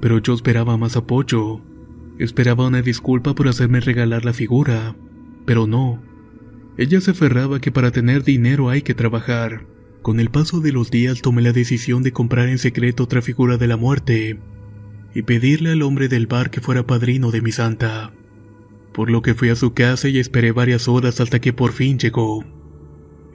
pero 0.00 0.16
yo 0.18 0.32
esperaba 0.32 0.78
más 0.78 0.96
apoyo. 0.96 1.60
Esperaba 2.18 2.66
una 2.66 2.80
disculpa 2.80 3.34
por 3.34 3.48
hacerme 3.48 3.80
regalar 3.80 4.24
la 4.24 4.32
figura, 4.32 4.96
pero 5.44 5.66
no. 5.66 6.02
Ella 6.78 7.02
se 7.02 7.10
aferraba 7.10 7.60
que 7.60 7.70
para 7.70 7.90
tener 7.90 8.24
dinero 8.24 8.70
hay 8.70 8.80
que 8.80 8.94
trabajar. 8.94 9.66
Con 10.00 10.18
el 10.18 10.30
paso 10.30 10.60
de 10.60 10.72
los 10.72 10.90
días 10.90 11.20
tomé 11.20 11.42
la 11.42 11.52
decisión 11.52 12.02
de 12.02 12.12
comprar 12.12 12.48
en 12.48 12.56
secreto 12.56 13.04
otra 13.04 13.20
figura 13.20 13.58
de 13.58 13.66
la 13.66 13.76
muerte 13.76 14.40
y 15.14 15.20
pedirle 15.20 15.72
al 15.72 15.82
hombre 15.82 16.08
del 16.08 16.26
bar 16.26 16.48
que 16.48 16.62
fuera 16.62 16.86
padrino 16.86 17.30
de 17.30 17.42
mi 17.42 17.52
santa. 17.52 18.14
Por 18.94 19.10
lo 19.10 19.20
que 19.20 19.34
fui 19.34 19.50
a 19.50 19.54
su 19.54 19.74
casa 19.74 20.08
y 20.08 20.18
esperé 20.18 20.52
varias 20.52 20.88
horas 20.88 21.20
hasta 21.20 21.42
que 21.42 21.52
por 21.52 21.72
fin 21.72 21.98
llegó. 21.98 22.55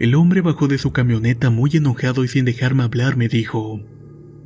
El 0.02 0.16
hombre 0.16 0.42
bajó 0.42 0.68
de 0.68 0.80
su 0.80 0.92
camioneta 0.92 1.52
muy 1.52 1.70
enojado 1.76 2.24
y 2.24 2.28
sin 2.28 2.44
dejarme 2.44 2.82
hablar 2.82 3.18
me 3.18 3.28
dijo, 3.28 3.82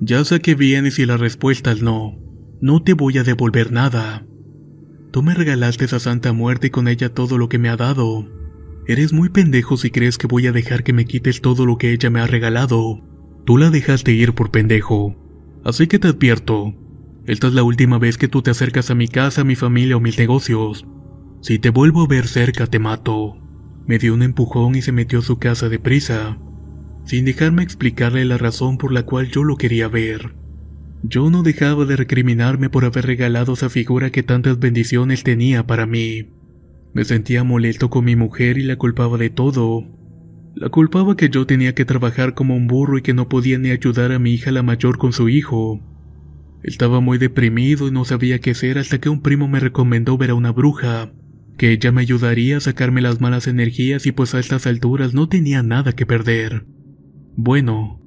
Ya 0.01 0.21
sé 0.25 0.41
que 0.41 0.53
vienes 0.53 0.99
y 0.99 1.05
la 1.05 1.15
respuesta 1.15 1.71
es 1.71 1.81
no. 1.81 2.19
No 2.59 2.83
te 2.83 2.91
voy 2.91 3.19
a 3.19 3.23
devolver 3.23 3.71
nada. 3.71 4.25
Tú 5.11 5.23
me 5.23 5.33
regalaste 5.33 5.85
esa 5.85 6.01
santa 6.01 6.33
muerte 6.33 6.67
y 6.67 6.69
con 6.71 6.89
ella 6.89 7.13
todo 7.13 7.37
lo 7.37 7.47
que 7.47 7.57
me 7.57 7.69
ha 7.69 7.77
dado. 7.77 8.27
Eres 8.85 9.13
muy 9.13 9.29
pendejo 9.29 9.77
si 9.77 9.91
crees 9.91 10.17
que 10.17 10.27
voy 10.27 10.45
a 10.47 10.51
dejar 10.51 10.83
que 10.83 10.91
me 10.91 11.05
quites 11.05 11.39
todo 11.39 11.65
lo 11.65 11.77
que 11.77 11.93
ella 11.93 12.09
me 12.09 12.19
ha 12.19 12.27
regalado. 12.27 12.99
Tú 13.45 13.57
la 13.57 13.69
dejaste 13.69 14.11
ir 14.11 14.33
por 14.33 14.51
pendejo. 14.51 15.15
Así 15.63 15.87
que 15.87 15.99
te 15.99 16.09
advierto, 16.09 16.75
esta 17.27 17.47
es 17.47 17.53
la 17.53 17.63
última 17.63 17.97
vez 17.97 18.17
que 18.17 18.27
tú 18.27 18.41
te 18.41 18.51
acercas 18.51 18.91
a 18.91 18.95
mi 18.95 19.07
casa, 19.07 19.39
a 19.39 19.45
mi 19.45 19.55
familia 19.55 19.95
o 19.95 20.01
mis 20.01 20.17
negocios. 20.19 20.85
Si 21.39 21.59
te 21.59 21.69
vuelvo 21.69 22.01
a 22.01 22.07
ver 22.07 22.27
cerca, 22.27 22.67
te 22.67 22.79
mato. 22.79 23.37
Me 23.87 23.99
dio 23.99 24.13
un 24.13 24.23
empujón 24.23 24.75
y 24.75 24.81
se 24.81 24.91
metió 24.91 25.19
a 25.19 25.21
su 25.21 25.37
casa 25.37 25.69
deprisa, 25.69 26.37
sin 27.05 27.25
dejarme 27.25 27.63
explicarle 27.63 28.25
la 28.25 28.37
razón 28.37 28.77
por 28.77 28.91
la 28.91 29.03
cual 29.03 29.29
yo 29.29 29.43
lo 29.43 29.57
quería 29.57 29.87
ver. 29.87 30.33
Yo 31.03 31.29
no 31.29 31.43
dejaba 31.43 31.85
de 31.85 31.95
recriminarme 31.95 32.69
por 32.69 32.83
haber 32.83 33.05
regalado 33.05 33.53
esa 33.53 33.69
figura 33.69 34.09
que 34.09 34.23
tantas 34.23 34.57
bendiciones 34.57 35.23
tenía 35.23 35.67
para 35.67 35.85
mí. 35.85 36.29
Me 36.93 37.05
sentía 37.05 37.43
molesto 37.43 37.91
con 37.91 38.05
mi 38.05 38.15
mujer 38.15 38.57
y 38.57 38.63
la 38.63 38.77
culpaba 38.77 39.17
de 39.17 39.29
todo. 39.29 39.83
La 40.55 40.69
culpaba 40.69 41.15
que 41.15 41.29
yo 41.29 41.45
tenía 41.45 41.75
que 41.75 41.85
trabajar 41.85 42.33
como 42.33 42.55
un 42.55 42.65
burro 42.65 42.97
y 42.97 43.03
que 43.03 43.13
no 43.13 43.29
podía 43.29 43.59
ni 43.59 43.69
ayudar 43.69 44.13
a 44.13 44.19
mi 44.19 44.33
hija 44.33 44.51
la 44.51 44.63
mayor 44.63 44.97
con 44.97 45.13
su 45.13 45.29
hijo. 45.29 45.79
Estaba 46.63 47.01
muy 47.01 47.19
deprimido 47.19 47.87
y 47.87 47.91
no 47.91 48.05
sabía 48.05 48.39
qué 48.39 48.51
hacer 48.51 48.79
hasta 48.79 48.99
que 48.99 49.09
un 49.09 49.21
primo 49.21 49.47
me 49.47 49.59
recomendó 49.59 50.17
ver 50.17 50.31
a 50.31 50.35
una 50.35 50.51
bruja, 50.51 51.11
que 51.57 51.71
ella 51.71 51.91
me 51.91 52.01
ayudaría 52.01 52.57
a 52.57 52.61
sacarme 52.61 53.01
las 53.01 53.21
malas 53.21 53.47
energías 53.47 54.05
y 54.05 54.11
pues 54.11 54.35
a 54.35 54.39
estas 54.39 54.67
alturas 54.67 55.13
no 55.13 55.29
tenía 55.29 55.63
nada 55.63 55.93
que 55.93 56.05
perder. 56.05 56.65
Bueno, 57.35 58.01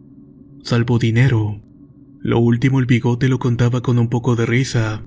salvo 0.62 0.98
dinero. 0.98 1.62
Lo 2.20 2.38
último 2.38 2.80
el 2.80 2.86
bigote 2.86 3.28
lo 3.28 3.38
contaba 3.38 3.80
con 3.80 3.98
un 3.98 4.08
poco 4.08 4.36
de 4.36 4.46
risa, 4.46 5.02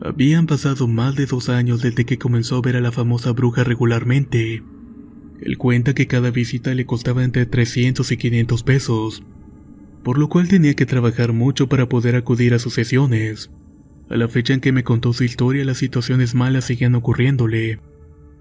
habían 0.00 0.46
pasado 0.46 0.86
más 0.86 1.16
de 1.16 1.26
dos 1.26 1.48
años 1.48 1.82
desde 1.82 2.04
que 2.04 2.18
comenzó 2.18 2.56
a 2.56 2.60
ver 2.60 2.76
a 2.76 2.80
la 2.80 2.92
famosa 2.92 3.32
bruja 3.32 3.64
regularmente. 3.64 4.62
Él 5.40 5.58
cuenta 5.58 5.92
que 5.92 6.06
cada 6.06 6.30
visita 6.30 6.72
le 6.74 6.86
costaba 6.86 7.24
entre 7.24 7.46
300 7.46 8.10
y 8.12 8.16
500 8.16 8.62
pesos, 8.62 9.24
por 10.04 10.18
lo 10.18 10.28
cual 10.28 10.46
tenía 10.46 10.74
que 10.74 10.86
trabajar 10.86 11.32
mucho 11.32 11.68
para 11.68 11.88
poder 11.88 12.14
acudir 12.14 12.54
a 12.54 12.60
sus 12.60 12.74
sesiones. 12.74 13.50
A 14.10 14.16
la 14.16 14.28
fecha 14.28 14.54
en 14.54 14.60
que 14.60 14.72
me 14.72 14.84
contó 14.84 15.12
su 15.12 15.24
historia, 15.24 15.64
las 15.64 15.78
situaciones 15.78 16.34
malas 16.34 16.64
seguían 16.64 16.94
ocurriéndole, 16.94 17.80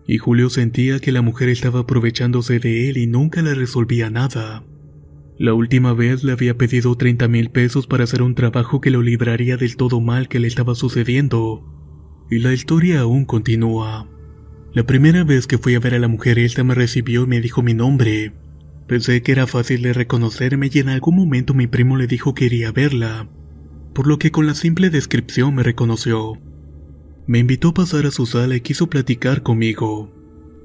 y 0.07 0.17
Julio 0.17 0.49
sentía 0.49 0.99
que 0.99 1.11
la 1.11 1.21
mujer 1.21 1.49
estaba 1.49 1.81
aprovechándose 1.81 2.59
de 2.59 2.89
él 2.89 2.97
y 2.97 3.07
nunca 3.07 3.41
le 3.41 3.53
resolvía 3.53 4.09
nada. 4.09 4.63
La 5.37 5.53
última 5.53 5.93
vez 5.93 6.23
le 6.23 6.31
había 6.31 6.57
pedido 6.57 6.95
30 6.95 7.27
mil 7.27 7.51
pesos 7.51 7.85
para 7.85 8.05
hacer 8.05 8.21
un 8.21 8.33
trabajo 8.33 8.79
que 8.79 8.89
lo 8.89 9.01
libraría 9.01 9.57
del 9.57 9.75
todo 9.75 9.99
mal 9.99 10.29
que 10.29 10.39
le 10.39 10.47
estaba 10.47 10.73
sucediendo. 10.73 11.63
Y 12.31 12.39
la 12.39 12.53
historia 12.53 13.01
aún 13.01 13.25
continúa. 13.25 14.09
La 14.73 14.85
primera 14.85 15.23
vez 15.23 15.45
que 15.45 15.57
fui 15.57 15.75
a 15.75 15.79
ver 15.79 15.93
a 15.93 15.99
la 15.99 16.07
mujer, 16.07 16.39
esta 16.39 16.63
me 16.63 16.73
recibió 16.73 17.23
y 17.23 17.27
me 17.27 17.41
dijo 17.41 17.61
mi 17.61 17.73
nombre. 17.73 18.33
Pensé 18.87 19.21
que 19.21 19.33
era 19.33 19.45
fácil 19.45 19.81
de 19.81 19.93
reconocerme 19.93 20.69
y 20.71 20.79
en 20.79 20.89
algún 20.89 21.17
momento 21.17 21.53
mi 21.53 21.67
primo 21.67 21.97
le 21.97 22.07
dijo 22.07 22.33
que 22.33 22.45
iría 22.45 22.69
a 22.69 22.71
verla, 22.71 23.29
por 23.97 24.05
lo 24.05 24.19
que 24.19 24.29
con 24.29 24.45
la 24.45 24.53
simple 24.53 24.91
descripción 24.91 25.55
me 25.55 25.63
reconoció. 25.63 26.39
Me 27.25 27.39
invitó 27.39 27.69
a 27.69 27.73
pasar 27.73 28.05
a 28.05 28.11
su 28.11 28.27
sala 28.27 28.55
y 28.55 28.61
quiso 28.61 28.91
platicar 28.91 29.41
conmigo. 29.41 30.13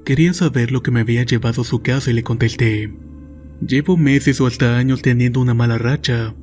Quería 0.05 0.35
saber 0.35 0.71
lo 0.71 0.83
que 0.83 0.91
me 0.91 0.99
había 0.99 1.23
llevado 1.23 1.63
a 1.63 1.65
su 1.65 1.81
casa 1.81 2.11
y 2.11 2.13
le 2.13 2.21
contesté. 2.21 2.93
Llevo 3.59 3.97
meses 3.97 4.39
o 4.39 4.45
hasta 4.45 4.77
años 4.77 5.01
teniendo 5.01 5.41
una 5.41 5.55
mala 5.55 5.79
racha, 5.79 6.35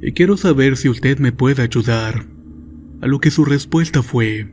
y 0.00 0.12
quiero 0.12 0.38
saber 0.38 0.78
si 0.78 0.88
usted 0.88 1.18
me 1.18 1.32
puede 1.32 1.60
ayudar. 1.60 2.24
A 3.02 3.06
lo 3.08 3.20
que 3.20 3.30
su 3.30 3.44
respuesta 3.44 4.02
fue, 4.02 4.50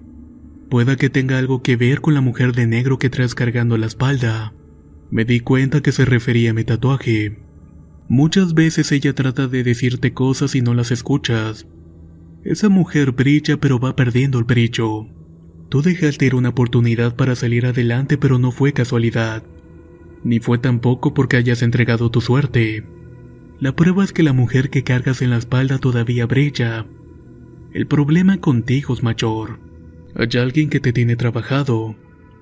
pueda 0.69 0.97
que 0.97 1.09
tenga 1.09 1.37
algo 1.37 1.61
que 1.61 1.77
ver 1.77 2.01
con 2.01 2.13
la 2.13 2.19
mujer 2.19 2.51
de 2.51 2.67
negro 2.67 2.99
que 2.99 3.09
traes 3.09 3.35
cargando 3.35 3.77
la 3.77 3.85
espalda. 3.85 4.53
Me 5.11 5.23
di 5.23 5.39
cuenta 5.39 5.81
que 5.81 5.93
se 5.93 6.03
refería 6.03 6.51
a 6.51 6.53
mi 6.53 6.65
tatuaje. 6.65 7.39
Muchas 8.09 8.53
veces 8.53 8.91
ella 8.91 9.15
trata 9.15 9.47
de 9.47 9.63
decirte 9.63 10.11
cosas 10.11 10.55
y 10.55 10.61
no 10.61 10.73
las 10.73 10.91
escuchas. 10.91 11.65
Esa 12.45 12.69
mujer 12.69 13.11
brilla 13.11 13.57
pero 13.57 13.79
va 13.79 13.95
perdiendo 13.95 14.37
el 14.37 14.45
brillo. 14.45 15.07
Tú 15.69 15.81
dejaste 15.81 16.27
ir 16.27 16.35
una 16.35 16.49
oportunidad 16.49 17.15
para 17.15 17.35
salir 17.35 17.65
adelante 17.65 18.19
pero 18.19 18.37
no 18.37 18.51
fue 18.51 18.71
casualidad. 18.71 19.41
Ni 20.23 20.39
fue 20.39 20.59
tampoco 20.59 21.15
porque 21.15 21.37
hayas 21.37 21.63
entregado 21.63 22.11
tu 22.11 22.21
suerte. 22.21 22.85
La 23.59 23.75
prueba 23.75 24.03
es 24.03 24.13
que 24.13 24.21
la 24.21 24.31
mujer 24.31 24.69
que 24.69 24.83
cargas 24.83 25.23
en 25.23 25.31
la 25.31 25.37
espalda 25.37 25.79
todavía 25.79 26.27
brilla. 26.27 26.85
El 27.73 27.87
problema 27.87 28.37
contigo 28.37 28.93
es 28.93 29.01
mayor. 29.01 29.59
Hay 30.13 30.39
alguien 30.39 30.69
que 30.69 30.79
te 30.79 30.93
tiene 30.93 31.15
trabajado. 31.15 31.95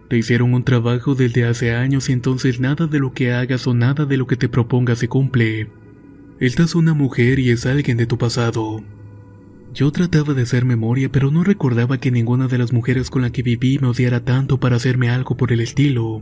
Te 0.10 0.17
hicieron 0.17 0.53
un 0.53 0.65
trabajo 0.65 1.15
desde 1.15 1.45
hace 1.45 1.74
años 1.75 2.10
y 2.10 2.12
entonces 2.12 2.60
nada 2.60 2.88
de 2.88 3.00
lo 3.00 3.13
que 3.13 3.31
hagas 3.31 3.67
o 3.67 3.74
nada 3.74 4.05
de 4.05 4.17
lo 4.17 4.27
que 4.27 4.36
te 4.36 4.50
propongas 4.50 5.00
se 5.00 5.07
cumple. 5.07 5.69
Esta 6.41 6.63
es 6.63 6.75
una 6.75 6.93
mujer 6.93 7.39
y 7.39 7.51
es 7.51 7.65
alguien 7.65 7.95
de 7.95 8.05
tu 8.05 8.17
pasado. 8.17 8.83
Yo 9.74 9.92
trataba 9.92 10.36
de 10.36 10.44
hacer 10.44 10.65
memoria, 10.65 11.12
pero 11.12 11.32
no 11.32 11.44
recordaba 11.44 11.98
que 11.98 12.12
ninguna 12.12 12.48
de 12.48 12.60
las 12.60 12.74
mujeres 12.74 13.10
con 13.10 13.24
la 13.24 13.32
que 13.32 13.42
viví 13.42 13.80
me 13.80 13.88
odiara 13.88 14.24
tanto 14.24 14.60
para 14.60 14.75
hacerme 14.75 15.10
algo 15.10 15.36
por 15.36 15.51
el 15.51 15.62
estilo. 15.62 16.22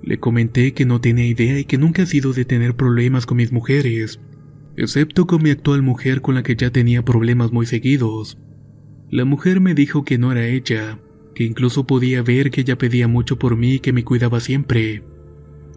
Le 0.00 0.20
comenté 0.20 0.74
que 0.74 0.84
no 0.84 1.00
tenía 1.00 1.26
idea 1.26 1.58
y 1.58 1.64
que 1.64 1.76
nunca 1.76 2.02
he 2.02 2.06
sido 2.06 2.32
de 2.32 2.44
tener 2.44 2.76
problemas 2.76 3.26
con 3.26 3.38
mis 3.38 3.50
mujeres, 3.50 4.20
excepto 4.76 5.26
con 5.26 5.42
mi 5.42 5.50
actual 5.50 5.82
mujer 5.82 6.20
con 6.20 6.36
la 6.36 6.44
que 6.44 6.54
ya 6.54 6.70
tenía 6.70 7.04
problemas 7.04 7.50
muy 7.50 7.66
seguidos. 7.66 8.38
La 9.10 9.24
mujer 9.24 9.60
me 9.60 9.74
dijo 9.74 10.04
que 10.04 10.16
no 10.16 10.30
era 10.30 10.46
ella, 10.46 11.00
que 11.34 11.42
incluso 11.42 11.88
podía 11.88 12.22
ver 12.22 12.52
que 12.52 12.60
ella 12.60 12.78
pedía 12.78 13.08
mucho 13.08 13.40
por 13.40 13.56
mí 13.56 13.74
y 13.74 13.80
que 13.80 13.92
me 13.92 14.04
cuidaba 14.04 14.38
siempre. 14.38 15.02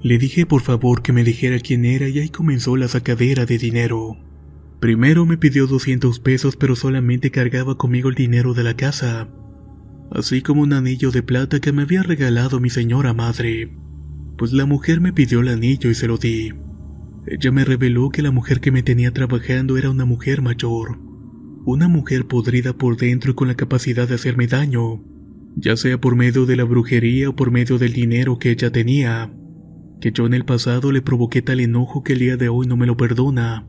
Le 0.03 0.19
dije 0.19 0.45
por 0.45 0.61
favor 0.61 1.01
que 1.01 1.13
me 1.13 1.23
dijera 1.23 1.57
quién 1.57 1.83
era 1.83 2.07
y 2.09 2.19
ahí 2.19 2.29
comenzó 2.29 2.77
la 2.77 2.87
sacadera 2.87 3.47
de 3.47 3.57
dinero. 3.57 4.17
Primero 4.79 5.25
me 5.25 5.37
pidió 5.37 5.65
200 5.65 6.19
pesos 6.19 6.55
pero 6.55 6.75
solamente 6.75 7.31
cargaba 7.31 7.77
conmigo 7.77 8.09
el 8.09 8.15
dinero 8.15 8.53
de 8.53 8.63
la 8.63 8.75
casa, 8.75 9.27
así 10.11 10.43
como 10.43 10.61
un 10.61 10.71
anillo 10.73 11.09
de 11.09 11.23
plata 11.23 11.59
que 11.59 11.71
me 11.71 11.81
había 11.81 12.03
regalado 12.03 12.59
mi 12.59 12.69
señora 12.69 13.13
madre. 13.15 13.75
Pues 14.37 14.53
la 14.53 14.67
mujer 14.67 15.01
me 15.01 15.13
pidió 15.13 15.39
el 15.39 15.47
anillo 15.47 15.89
y 15.89 15.95
se 15.95 16.07
lo 16.07 16.17
di. 16.17 16.53
Ella 17.25 17.51
me 17.51 17.65
reveló 17.65 18.11
que 18.11 18.21
la 18.21 18.29
mujer 18.29 18.59
que 18.59 18.71
me 18.71 18.83
tenía 18.83 19.11
trabajando 19.11 19.77
era 19.77 19.89
una 19.89 20.05
mujer 20.05 20.43
mayor, 20.43 20.99
una 21.65 21.87
mujer 21.87 22.27
podrida 22.27 22.73
por 22.73 22.97
dentro 22.97 23.31
y 23.31 23.33
con 23.33 23.47
la 23.47 23.55
capacidad 23.55 24.07
de 24.07 24.13
hacerme 24.13 24.45
daño, 24.45 25.03
ya 25.55 25.75
sea 25.75 25.99
por 25.99 26.15
medio 26.15 26.45
de 26.45 26.55
la 26.55 26.65
brujería 26.65 27.29
o 27.29 27.35
por 27.35 27.49
medio 27.49 27.79
del 27.79 27.93
dinero 27.93 28.37
que 28.37 28.51
ella 28.51 28.71
tenía, 28.71 29.33
que 29.99 30.11
yo 30.11 30.27
en 30.27 30.35
el 30.35 30.45
pasado 30.45 30.91
le 30.91 31.01
provoqué 31.01 31.41
tal 31.41 31.61
enojo 31.61 32.03
que 32.03 32.13
el 32.13 32.19
día 32.19 32.37
de 32.37 32.47
hoy 32.47 32.67
no 32.67 32.77
me 32.77 32.85
lo 32.85 32.95
perdona 32.95 33.67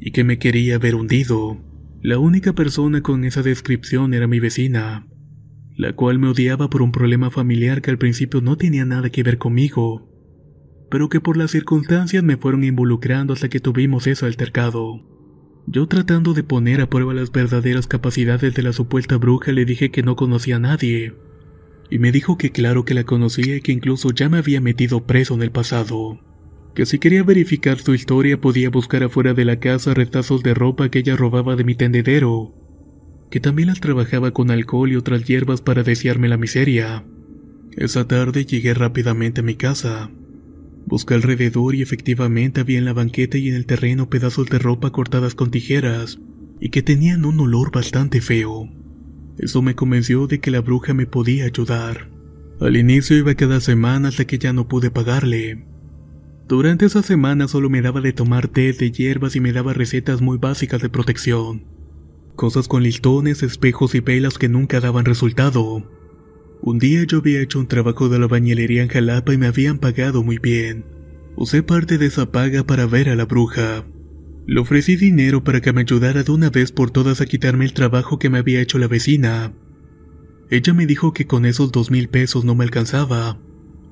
y 0.00 0.12
que 0.12 0.24
me 0.24 0.38
quería 0.38 0.78
ver 0.78 0.94
hundido. 0.94 1.58
La 2.00 2.18
única 2.18 2.52
persona 2.52 3.02
con 3.02 3.24
esa 3.24 3.42
descripción 3.42 4.14
era 4.14 4.26
mi 4.26 4.40
vecina, 4.40 5.06
la 5.76 5.94
cual 5.94 6.18
me 6.18 6.28
odiaba 6.28 6.70
por 6.70 6.82
un 6.82 6.92
problema 6.92 7.30
familiar 7.30 7.82
que 7.82 7.90
al 7.90 7.98
principio 7.98 8.40
no 8.40 8.56
tenía 8.56 8.84
nada 8.84 9.10
que 9.10 9.22
ver 9.22 9.38
conmigo, 9.38 10.08
pero 10.90 11.08
que 11.08 11.20
por 11.20 11.36
las 11.36 11.50
circunstancias 11.50 12.22
me 12.22 12.36
fueron 12.36 12.64
involucrando 12.64 13.32
hasta 13.32 13.48
que 13.48 13.60
tuvimos 13.60 14.06
ese 14.06 14.26
altercado. 14.26 15.04
Yo 15.66 15.86
tratando 15.86 16.32
de 16.32 16.44
poner 16.44 16.80
a 16.80 16.88
prueba 16.88 17.12
las 17.12 17.30
verdaderas 17.30 17.86
capacidades 17.86 18.54
de 18.54 18.62
la 18.62 18.72
supuesta 18.72 19.16
bruja 19.16 19.52
le 19.52 19.64
dije 19.64 19.90
que 19.90 20.02
no 20.02 20.16
conocía 20.16 20.56
a 20.56 20.60
nadie, 20.60 21.14
y 21.90 21.98
me 21.98 22.12
dijo 22.12 22.38
que 22.38 22.52
claro 22.52 22.84
que 22.84 22.94
la 22.94 23.04
conocía 23.04 23.56
y 23.56 23.60
que 23.60 23.72
incluso 23.72 24.12
ya 24.12 24.28
me 24.28 24.38
había 24.38 24.60
metido 24.60 25.04
preso 25.04 25.34
en 25.34 25.42
el 25.42 25.50
pasado 25.50 26.20
que 26.78 26.86
si 26.86 27.00
quería 27.00 27.24
verificar 27.24 27.80
su 27.80 27.92
historia 27.92 28.40
podía 28.40 28.70
buscar 28.70 29.02
afuera 29.02 29.34
de 29.34 29.44
la 29.44 29.58
casa 29.58 29.94
retazos 29.94 30.44
de 30.44 30.54
ropa 30.54 30.88
que 30.90 31.00
ella 31.00 31.16
robaba 31.16 31.56
de 31.56 31.64
mi 31.64 31.74
tendedero, 31.74 32.54
que 33.32 33.40
también 33.40 33.66
las 33.66 33.80
trabajaba 33.80 34.30
con 34.30 34.52
alcohol 34.52 34.92
y 34.92 34.94
otras 34.94 35.24
hierbas 35.24 35.60
para 35.60 35.82
desearme 35.82 36.28
la 36.28 36.36
miseria. 36.36 37.04
Esa 37.76 38.06
tarde 38.06 38.44
llegué 38.44 38.74
rápidamente 38.74 39.40
a 39.40 39.42
mi 39.42 39.56
casa. 39.56 40.12
Busqué 40.86 41.14
alrededor 41.14 41.74
y 41.74 41.82
efectivamente 41.82 42.60
había 42.60 42.78
en 42.78 42.84
la 42.84 42.92
banqueta 42.92 43.38
y 43.38 43.48
en 43.48 43.56
el 43.56 43.66
terreno 43.66 44.08
pedazos 44.08 44.48
de 44.48 44.60
ropa 44.60 44.92
cortadas 44.92 45.34
con 45.34 45.50
tijeras 45.50 46.20
y 46.60 46.68
que 46.68 46.82
tenían 46.82 47.24
un 47.24 47.40
olor 47.40 47.72
bastante 47.72 48.20
feo. 48.20 48.68
Eso 49.36 49.62
me 49.62 49.74
convenció 49.74 50.28
de 50.28 50.38
que 50.38 50.52
la 50.52 50.60
bruja 50.60 50.94
me 50.94 51.06
podía 51.06 51.46
ayudar. 51.46 52.08
Al 52.60 52.76
inicio 52.76 53.16
iba 53.16 53.34
cada 53.34 53.60
semana 53.60 54.10
hasta 54.10 54.26
que 54.26 54.38
ya 54.38 54.52
no 54.52 54.68
pude 54.68 54.92
pagarle. 54.92 55.66
Durante 56.48 56.86
esa 56.86 57.02
semana 57.02 57.46
solo 57.46 57.68
me 57.68 57.82
daba 57.82 58.00
de 58.00 58.14
tomar 58.14 58.48
té 58.48 58.72
de 58.72 58.90
hierbas 58.90 59.36
y 59.36 59.40
me 59.40 59.52
daba 59.52 59.74
recetas 59.74 60.22
muy 60.22 60.38
básicas 60.38 60.80
de 60.80 60.88
protección. 60.88 61.64
Cosas 62.36 62.68
con 62.68 62.82
listones, 62.82 63.42
espejos 63.42 63.94
y 63.94 64.00
velas 64.00 64.38
que 64.38 64.48
nunca 64.48 64.80
daban 64.80 65.04
resultado. 65.04 65.86
Un 66.62 66.78
día 66.78 67.04
yo 67.04 67.18
había 67.18 67.42
hecho 67.42 67.58
un 67.58 67.68
trabajo 67.68 68.08
de 68.08 68.18
la 68.18 68.28
bañilería 68.28 68.82
en 68.82 68.88
Jalapa 68.88 69.34
y 69.34 69.36
me 69.36 69.46
habían 69.46 69.78
pagado 69.78 70.22
muy 70.22 70.38
bien. 70.38 70.86
Usé 71.36 71.62
parte 71.62 71.98
de 71.98 72.06
esa 72.06 72.32
paga 72.32 72.64
para 72.64 72.86
ver 72.86 73.10
a 73.10 73.14
la 73.14 73.26
bruja. 73.26 73.84
Le 74.46 74.58
ofrecí 74.58 74.96
dinero 74.96 75.44
para 75.44 75.60
que 75.60 75.74
me 75.74 75.82
ayudara 75.82 76.22
de 76.22 76.32
una 76.32 76.48
vez 76.48 76.72
por 76.72 76.90
todas 76.90 77.20
a 77.20 77.26
quitarme 77.26 77.66
el 77.66 77.74
trabajo 77.74 78.18
que 78.18 78.30
me 78.30 78.38
había 78.38 78.62
hecho 78.62 78.78
la 78.78 78.88
vecina. 78.88 79.52
Ella 80.48 80.72
me 80.72 80.86
dijo 80.86 81.12
que 81.12 81.26
con 81.26 81.44
esos 81.44 81.72
dos 81.72 81.90
mil 81.90 82.08
pesos 82.08 82.46
no 82.46 82.54
me 82.54 82.64
alcanzaba, 82.64 83.38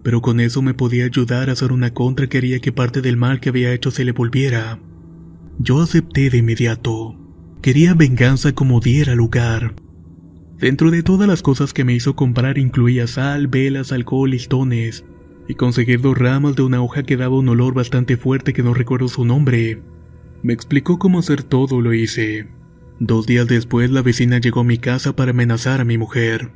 pero 0.07 0.23
con 0.23 0.39
eso 0.39 0.63
me 0.63 0.73
podía 0.73 1.05
ayudar 1.05 1.51
a 1.51 1.55
hacer 1.55 1.73
una 1.73 1.93
contra 1.93 2.29
que 2.29 2.39
haría 2.39 2.61
que 2.61 2.71
parte 2.71 3.01
del 3.01 3.17
mal 3.17 3.41
que 3.41 3.49
había 3.49 3.73
hecho 3.73 3.91
se 3.91 4.05
le 4.05 4.13
volviera. 4.13 4.79
Yo 5.59 5.83
acepté 5.83 6.31
de 6.31 6.39
inmediato. 6.39 7.19
Quería 7.61 7.93
venganza 7.93 8.53
como 8.53 8.79
diera 8.79 9.17
lugar. 9.17 9.75
Dentro 10.61 10.93
de 10.93 11.03
todas 11.03 11.27
las 11.27 11.43
cosas 11.43 11.73
que 11.73 11.83
me 11.83 11.93
hizo 11.93 12.15
comprar 12.15 12.57
incluía 12.57 13.09
sal, 13.09 13.49
velas, 13.49 13.91
alcohol, 13.91 14.31
listones, 14.31 15.05
y 15.49 15.55
conseguir 15.55 16.01
dos 16.01 16.17
ramas 16.17 16.55
de 16.55 16.63
una 16.63 16.81
hoja 16.81 17.03
que 17.03 17.17
daba 17.17 17.37
un 17.37 17.49
olor 17.49 17.75
bastante 17.75 18.17
fuerte 18.17 18.53
que 18.53 18.63
no 18.63 18.75
recuerdo 18.75 19.09
su 19.09 19.25
nombre. 19.25 19.83
Me 20.45 20.53
explicó 20.53 21.01
cómo 21.01 21.19
hacer 21.19 21.43
todo, 21.43 21.81
lo 21.81 21.93
hice. 21.93 22.47
Dos 23.01 23.27
días 23.27 23.49
después 23.49 23.91
la 23.91 24.03
vecina 24.03 24.39
llegó 24.39 24.61
a 24.61 24.65
mi 24.65 24.79
casa 24.79 25.17
para 25.17 25.33
amenazar 25.33 25.81
a 25.81 25.85
mi 25.85 25.99
mujer. 25.99 26.53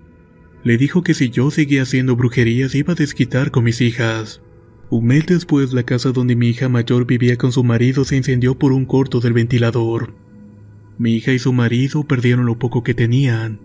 Le 0.62 0.77
dijo 0.77 1.03
que 1.03 1.14
si 1.14 1.31
yo 1.31 1.51
seguía 1.51 1.83
haciendo 1.83 2.16
brujerías 2.16 2.75
iba 2.75 2.92
a 2.92 2.96
desquitar 2.96 3.51
con 3.51 3.64
mis 3.64 3.81
hijas. 3.81 4.42
Un 4.90 5.07
mes 5.07 5.27
después 5.27 5.73
la 5.73 5.85
casa 5.85 6.12
donde 6.12 6.37
mi 6.37 6.49
hija 6.49 6.68
mayor 6.68 7.07
vivía 7.07 7.37
con 7.37 7.53
su 7.53 7.64
marido 7.64 8.05
se 8.05 8.16
incendió 8.16 8.59
por 8.59 8.73
un 8.73 8.85
corto 8.85 9.20
del 9.20 9.33
ventilador. 9.33 10.14
Mi 10.99 11.14
hija 11.14 11.33
y 11.33 11.38
su 11.38 11.55
marido 11.55 12.05
perdieron 12.05 12.44
lo 12.44 12.59
poco 12.59 12.83
que 12.83 12.92
tenían. 12.92 13.61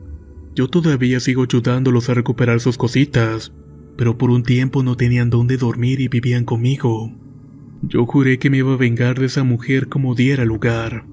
Yo 0.56 0.70
todavía 0.70 1.20
sigo 1.20 1.44
ayudándolos 1.44 2.08
a 2.10 2.14
recuperar 2.14 2.62
sus 2.62 2.78
cositas, 2.78 3.52
pero 3.98 4.18
por 4.18 4.30
un 4.30 4.44
tiempo 4.44 4.82
no 4.82 4.96
tenían 4.96 5.30
dónde 5.30 5.58
dormir 5.58 6.00
y 6.00 6.08
vivían 6.08 6.46
conmigo. 6.46 7.12
Yo 7.82 8.06
juré 8.06 8.40
que 8.40 8.50
me 8.50 8.60
iba 8.60 8.74
a 8.74 8.78
vengar 8.78 9.20
de 9.20 9.26
esa 9.26 9.44
mujer 9.44 9.90
como 9.90 10.16
diera 10.16 10.46
lugar. 10.46 11.06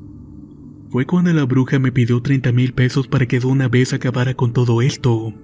Fue 0.90 1.06
cuando 1.06 1.32
la 1.32 1.42
bruja 1.42 1.80
me 1.80 1.90
pidió 1.90 2.22
30 2.22 2.52
mil 2.52 2.72
pesos 2.72 3.08
para 3.08 3.26
que 3.26 3.40
de 3.40 3.46
una 3.46 3.66
vez 3.66 3.92
acabara 3.92 4.34
con 4.34 4.52
todo 4.52 4.80
esto 4.80 5.34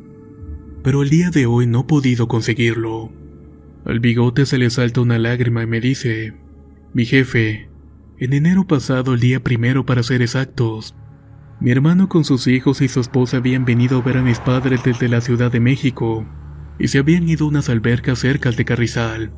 pero 0.89 1.03
el 1.03 1.11
día 1.11 1.29
de 1.29 1.45
hoy 1.45 1.67
no 1.67 1.81
he 1.81 1.85
podido 1.85 2.29
conseguirlo. 2.29 3.13
Al 3.85 4.01
bigote 4.01 4.47
se 4.47 4.57
le 4.57 4.71
salta 4.71 5.03
una 5.03 5.19
lágrima 5.19 5.63
y 5.63 5.67
me 5.67 5.83
dice, 5.83 6.33
mi 6.95 7.05
jefe, 7.05 7.69
en 8.17 8.33
enero 8.33 8.67
pasado, 8.67 9.13
el 9.13 9.21
día 9.21 9.45
primero 9.45 9.85
para 9.85 10.03
ser 10.03 10.23
exactos, 10.23 10.95
mi 11.61 11.73
hermano 11.73 12.09
con 12.09 12.25
sus 12.25 12.47
hijos 12.47 12.81
y 12.81 12.89
su 12.89 13.01
esposa 13.01 13.37
habían 13.37 13.67
venido 13.67 13.99
a 13.99 14.01
ver 14.01 14.17
a 14.17 14.23
mis 14.23 14.39
padres 14.41 14.83
desde 14.83 15.11
la 15.11 15.21
Ciudad 15.21 15.53
de 15.53 15.61
México 15.61 16.27
y 16.79 16.89
se 16.89 17.01
habían 17.01 17.29
ido 17.29 17.45
a 17.45 17.49
unas 17.49 17.69
albercas 17.69 18.21
cerca 18.21 18.51
de 18.51 18.65
Carrizal. 18.65 19.31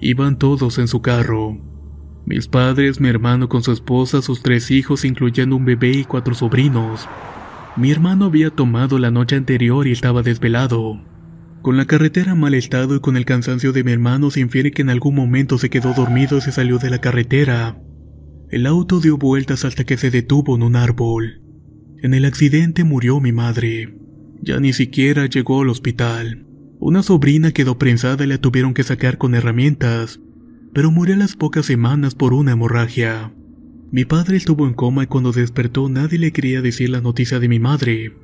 Iban 0.00 0.38
todos 0.38 0.78
en 0.78 0.88
su 0.88 1.02
carro. 1.02 1.58
Mis 2.24 2.48
padres, 2.48 3.02
mi 3.02 3.10
hermano 3.10 3.50
con 3.50 3.62
su 3.62 3.72
esposa, 3.72 4.22
sus 4.22 4.40
tres 4.40 4.70
hijos, 4.70 5.04
incluyendo 5.04 5.56
un 5.56 5.66
bebé 5.66 5.90
y 5.90 6.04
cuatro 6.04 6.34
sobrinos. 6.34 7.06
Mi 7.76 7.90
hermano 7.90 8.26
había 8.26 8.50
tomado 8.50 8.98
la 8.98 9.10
noche 9.10 9.36
anterior 9.36 9.86
y 9.86 9.92
estaba 9.92 10.22
desvelado. 10.22 11.00
Con 11.62 11.76
la 11.76 11.84
carretera 11.84 12.34
mal 12.34 12.54
estado 12.54 12.96
y 12.96 13.00
con 13.00 13.16
el 13.16 13.24
cansancio 13.24 13.72
de 13.72 13.84
mi 13.84 13.92
hermano 13.92 14.30
se 14.30 14.40
infiere 14.40 14.72
que 14.72 14.82
en 14.82 14.90
algún 14.90 15.14
momento 15.14 15.56
se 15.56 15.70
quedó 15.70 15.92
dormido 15.92 16.38
y 16.38 16.40
se 16.40 16.52
salió 16.52 16.78
de 16.78 16.90
la 16.90 17.00
carretera. 17.00 17.80
El 18.50 18.66
auto 18.66 18.98
dio 18.98 19.18
vueltas 19.18 19.64
hasta 19.64 19.84
que 19.84 19.96
se 19.96 20.10
detuvo 20.10 20.56
en 20.56 20.62
un 20.62 20.74
árbol. 20.74 21.42
En 22.02 22.14
el 22.14 22.24
accidente 22.24 22.82
murió 22.82 23.20
mi 23.20 23.30
madre. 23.30 23.96
Ya 24.42 24.58
ni 24.58 24.72
siquiera 24.72 25.26
llegó 25.26 25.62
al 25.62 25.68
hospital. 25.68 26.46
Una 26.80 27.02
sobrina 27.02 27.52
quedó 27.52 27.78
prensada 27.78 28.24
y 28.24 28.26
la 28.26 28.38
tuvieron 28.38 28.74
que 28.74 28.82
sacar 28.82 29.18
con 29.18 29.34
herramientas, 29.34 30.18
pero 30.72 30.90
murió 30.90 31.14
a 31.14 31.18
las 31.18 31.36
pocas 31.36 31.66
semanas 31.66 32.14
por 32.14 32.32
una 32.32 32.52
hemorragia. 32.52 33.32
Mi 33.92 34.04
padre 34.04 34.36
estuvo 34.36 34.68
en 34.68 34.74
coma 34.74 35.02
y 35.02 35.06
cuando 35.08 35.32
despertó 35.32 35.88
nadie 35.88 36.16
le 36.16 36.32
quería 36.32 36.62
decir 36.62 36.90
la 36.90 37.00
noticia 37.00 37.40
de 37.40 37.48
mi 37.48 37.58
madre. 37.58 38.14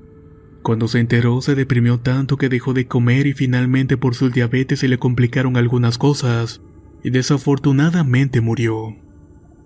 Cuando 0.62 0.86
se 0.86 1.00
enteró 1.00 1.40
se 1.40 1.56
deprimió 1.56 1.98
tanto 1.98 2.36
que 2.36 2.48
dejó 2.48 2.72
de 2.72 2.86
comer 2.86 3.26
y 3.26 3.32
finalmente 3.32 3.96
por 3.96 4.14
su 4.14 4.30
diabetes 4.30 4.78
se 4.78 4.88
le 4.88 4.98
complicaron 4.98 5.56
algunas 5.56 5.98
cosas 5.98 6.62
y 7.02 7.10
desafortunadamente 7.10 8.40
murió. 8.40 8.96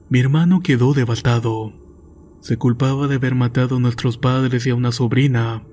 Mi 0.08 0.20
hermano 0.20 0.60
quedó 0.62 0.94
devastado. 0.94 1.74
Se 2.40 2.56
culpaba 2.56 3.06
de 3.06 3.16
haber 3.16 3.34
matado 3.34 3.76
a 3.76 3.80
nuestros 3.80 4.16
padres 4.16 4.66
y 4.66 4.70
a 4.70 4.74
una 4.74 4.92
sobrina. 4.92 5.64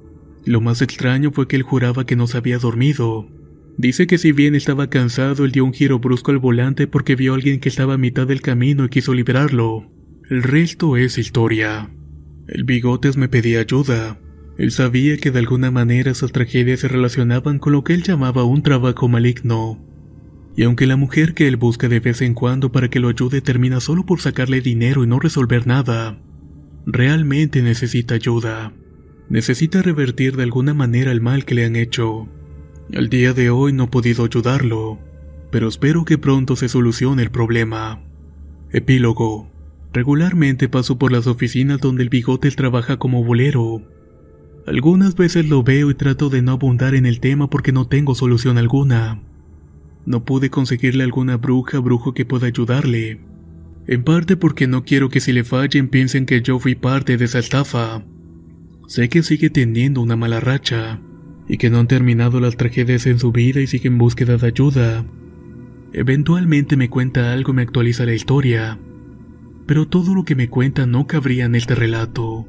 Lo 0.43 0.59
más 0.59 0.81
extraño 0.81 1.31
fue 1.31 1.47
que 1.47 1.55
él 1.55 1.63
juraba 1.63 2.05
que 2.05 2.17
nos 2.17 2.35
había 2.35 2.57
dormido. 2.57 3.29
Dice 3.77 4.07
que 4.07 4.17
si 4.17 4.33
bien 4.33 4.55
estaba 4.55 4.89
cansado, 4.89 5.45
él 5.45 5.53
dio 5.53 5.63
un 5.63 5.73
giro 5.73 5.99
brusco 5.99 6.31
al 6.31 6.39
volante 6.39 6.85
porque 6.85 7.15
vio 7.15 7.31
a 7.31 7.35
alguien 7.35 7.61
que 7.61 7.69
estaba 7.69 7.93
a 7.93 7.97
mitad 7.97 8.27
del 8.27 8.41
camino 8.41 8.83
y 8.83 8.89
quiso 8.89 9.13
liberarlo. 9.13 9.96
El 10.29 10.43
resto 10.43 10.97
es 10.97 11.17
historia. 11.17 11.89
El 12.49 12.65
bigotes 12.65 13.15
me 13.15 13.29
pedía 13.29 13.61
ayuda. 13.61 14.19
Él 14.57 14.71
sabía 14.71 15.15
que 15.15 15.31
de 15.31 15.39
alguna 15.39 15.71
manera 15.71 16.11
esas 16.11 16.33
tragedias 16.33 16.81
se 16.81 16.89
relacionaban 16.89 17.59
con 17.59 17.71
lo 17.71 17.85
que 17.85 17.93
él 17.93 18.03
llamaba 18.03 18.43
un 18.43 18.61
trabajo 18.61 19.07
maligno. 19.07 19.81
Y 20.57 20.63
aunque 20.63 20.85
la 20.85 20.97
mujer 20.97 21.33
que 21.33 21.47
él 21.47 21.55
busca 21.55 21.87
de 21.87 22.01
vez 22.01 22.21
en 22.21 22.33
cuando 22.33 22.73
para 22.73 22.89
que 22.89 22.99
lo 22.99 23.07
ayude 23.07 23.39
termina 23.39 23.79
solo 23.79 24.05
por 24.05 24.19
sacarle 24.19 24.59
dinero 24.59 25.05
y 25.05 25.07
no 25.07 25.17
resolver 25.17 25.65
nada, 25.65 26.19
realmente 26.85 27.61
necesita 27.61 28.15
ayuda. 28.15 28.73
Necesita 29.29 29.81
revertir 29.81 30.35
de 30.35 30.43
alguna 30.43 30.73
manera 30.73 31.13
el 31.13 31.21
mal 31.21 31.45
que 31.45 31.55
le 31.55 31.63
han 31.63 31.77
hecho. 31.77 32.27
Al 32.93 33.07
día 33.07 33.31
de 33.31 33.49
hoy 33.49 33.71
no 33.71 33.85
he 33.85 33.87
podido 33.87 34.25
ayudarlo, 34.25 34.99
pero 35.51 35.69
espero 35.69 36.03
que 36.03 36.17
pronto 36.17 36.57
se 36.57 36.67
solucione 36.67 37.23
el 37.23 37.31
problema. 37.31 38.03
Epílogo. 38.73 39.56
Regularmente 39.97 40.69
paso 40.69 40.99
por 40.99 41.11
las 41.11 41.25
oficinas 41.25 41.81
donde 41.81 42.03
el 42.03 42.09
bigote 42.09 42.51
trabaja 42.51 42.97
como 42.97 43.23
bolero. 43.23 43.81
Algunas 44.67 45.15
veces 45.15 45.49
lo 45.49 45.63
veo 45.63 45.89
y 45.89 45.95
trato 45.95 46.29
de 46.29 46.43
no 46.43 46.51
abundar 46.51 46.93
en 46.93 47.07
el 47.07 47.19
tema 47.19 47.49
porque 47.49 47.71
no 47.71 47.87
tengo 47.87 48.13
solución 48.13 48.59
alguna. 48.59 49.23
No 50.05 50.23
pude 50.23 50.51
conseguirle 50.51 51.03
alguna 51.03 51.37
bruja 51.37 51.79
brujo 51.79 52.13
que 52.13 52.25
pueda 52.25 52.45
ayudarle. 52.45 53.21
En 53.87 54.03
parte 54.03 54.37
porque 54.37 54.67
no 54.67 54.83
quiero 54.83 55.09
que 55.09 55.19
si 55.19 55.33
le 55.33 55.43
fallen 55.43 55.87
piensen 55.87 56.27
que 56.27 56.43
yo 56.43 56.59
fui 56.59 56.75
parte 56.75 57.17
de 57.17 57.25
esa 57.25 57.39
estafa. 57.39 58.03
Sé 58.87 59.09
que 59.09 59.23
sigue 59.23 59.49
teniendo 59.49 60.03
una 60.03 60.15
mala 60.15 60.39
racha 60.39 61.01
y 61.47 61.57
que 61.57 61.71
no 61.71 61.79
han 61.79 61.87
terminado 61.87 62.39
las 62.39 62.55
tragedias 62.55 63.07
en 63.07 63.17
su 63.17 63.31
vida 63.31 63.61
y 63.61 63.65
sigue 63.65 63.87
en 63.87 63.97
búsqueda 63.97 64.37
de 64.37 64.45
ayuda. 64.45 65.05
Eventualmente 65.91 66.77
me 66.77 66.87
cuenta 66.87 67.33
algo 67.33 67.51
y 67.51 67.55
me 67.55 67.61
actualiza 67.63 68.05
la 68.05 68.13
historia, 68.13 68.77
pero 69.67 69.87
todo 69.87 70.15
lo 70.15 70.23
que 70.23 70.35
me 70.35 70.49
cuenta 70.49 70.85
no 70.87 71.05
cabría 71.05 71.45
en 71.45 71.55
este 71.55 71.75
relato. 71.75 72.47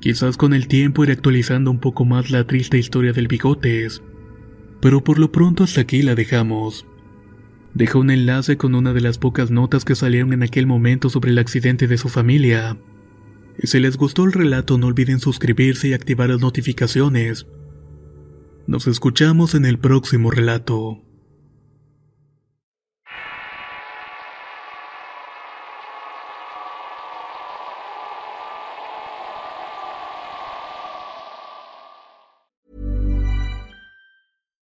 Quizás 0.00 0.36
con 0.36 0.52
el 0.52 0.68
tiempo 0.68 1.04
iré 1.04 1.14
actualizando 1.14 1.70
un 1.70 1.78
poco 1.78 2.04
más 2.04 2.30
la 2.30 2.44
triste 2.46 2.76
historia 2.76 3.12
del 3.12 3.28
bigotes, 3.28 4.02
pero 4.80 5.02
por 5.02 5.18
lo 5.18 5.32
pronto 5.32 5.64
hasta 5.64 5.80
aquí 5.80 6.02
la 6.02 6.14
dejamos. 6.14 6.86
Deja 7.72 7.98
un 7.98 8.10
enlace 8.10 8.56
con 8.56 8.74
una 8.74 8.92
de 8.92 9.00
las 9.00 9.18
pocas 9.18 9.50
notas 9.50 9.84
que 9.84 9.94
salieron 9.94 10.32
en 10.32 10.42
aquel 10.42 10.66
momento 10.66 11.08
sobre 11.08 11.30
el 11.30 11.38
accidente 11.38 11.86
de 11.86 11.98
su 11.98 12.08
familia. 12.08 12.76
Y 13.56 13.68
si 13.68 13.78
les 13.78 13.96
gustó 13.96 14.24
el 14.24 14.32
relato 14.32 14.76
no 14.76 14.88
olviden 14.88 15.20
suscribirse 15.20 15.88
y 15.88 15.92
activar 15.92 16.28
las 16.28 16.40
notificaciones. 16.40 17.46
Nos 18.66 18.86
escuchamos 18.88 19.54
en 19.54 19.64
el 19.64 19.78
próximo 19.78 20.30
relato. 20.30 21.03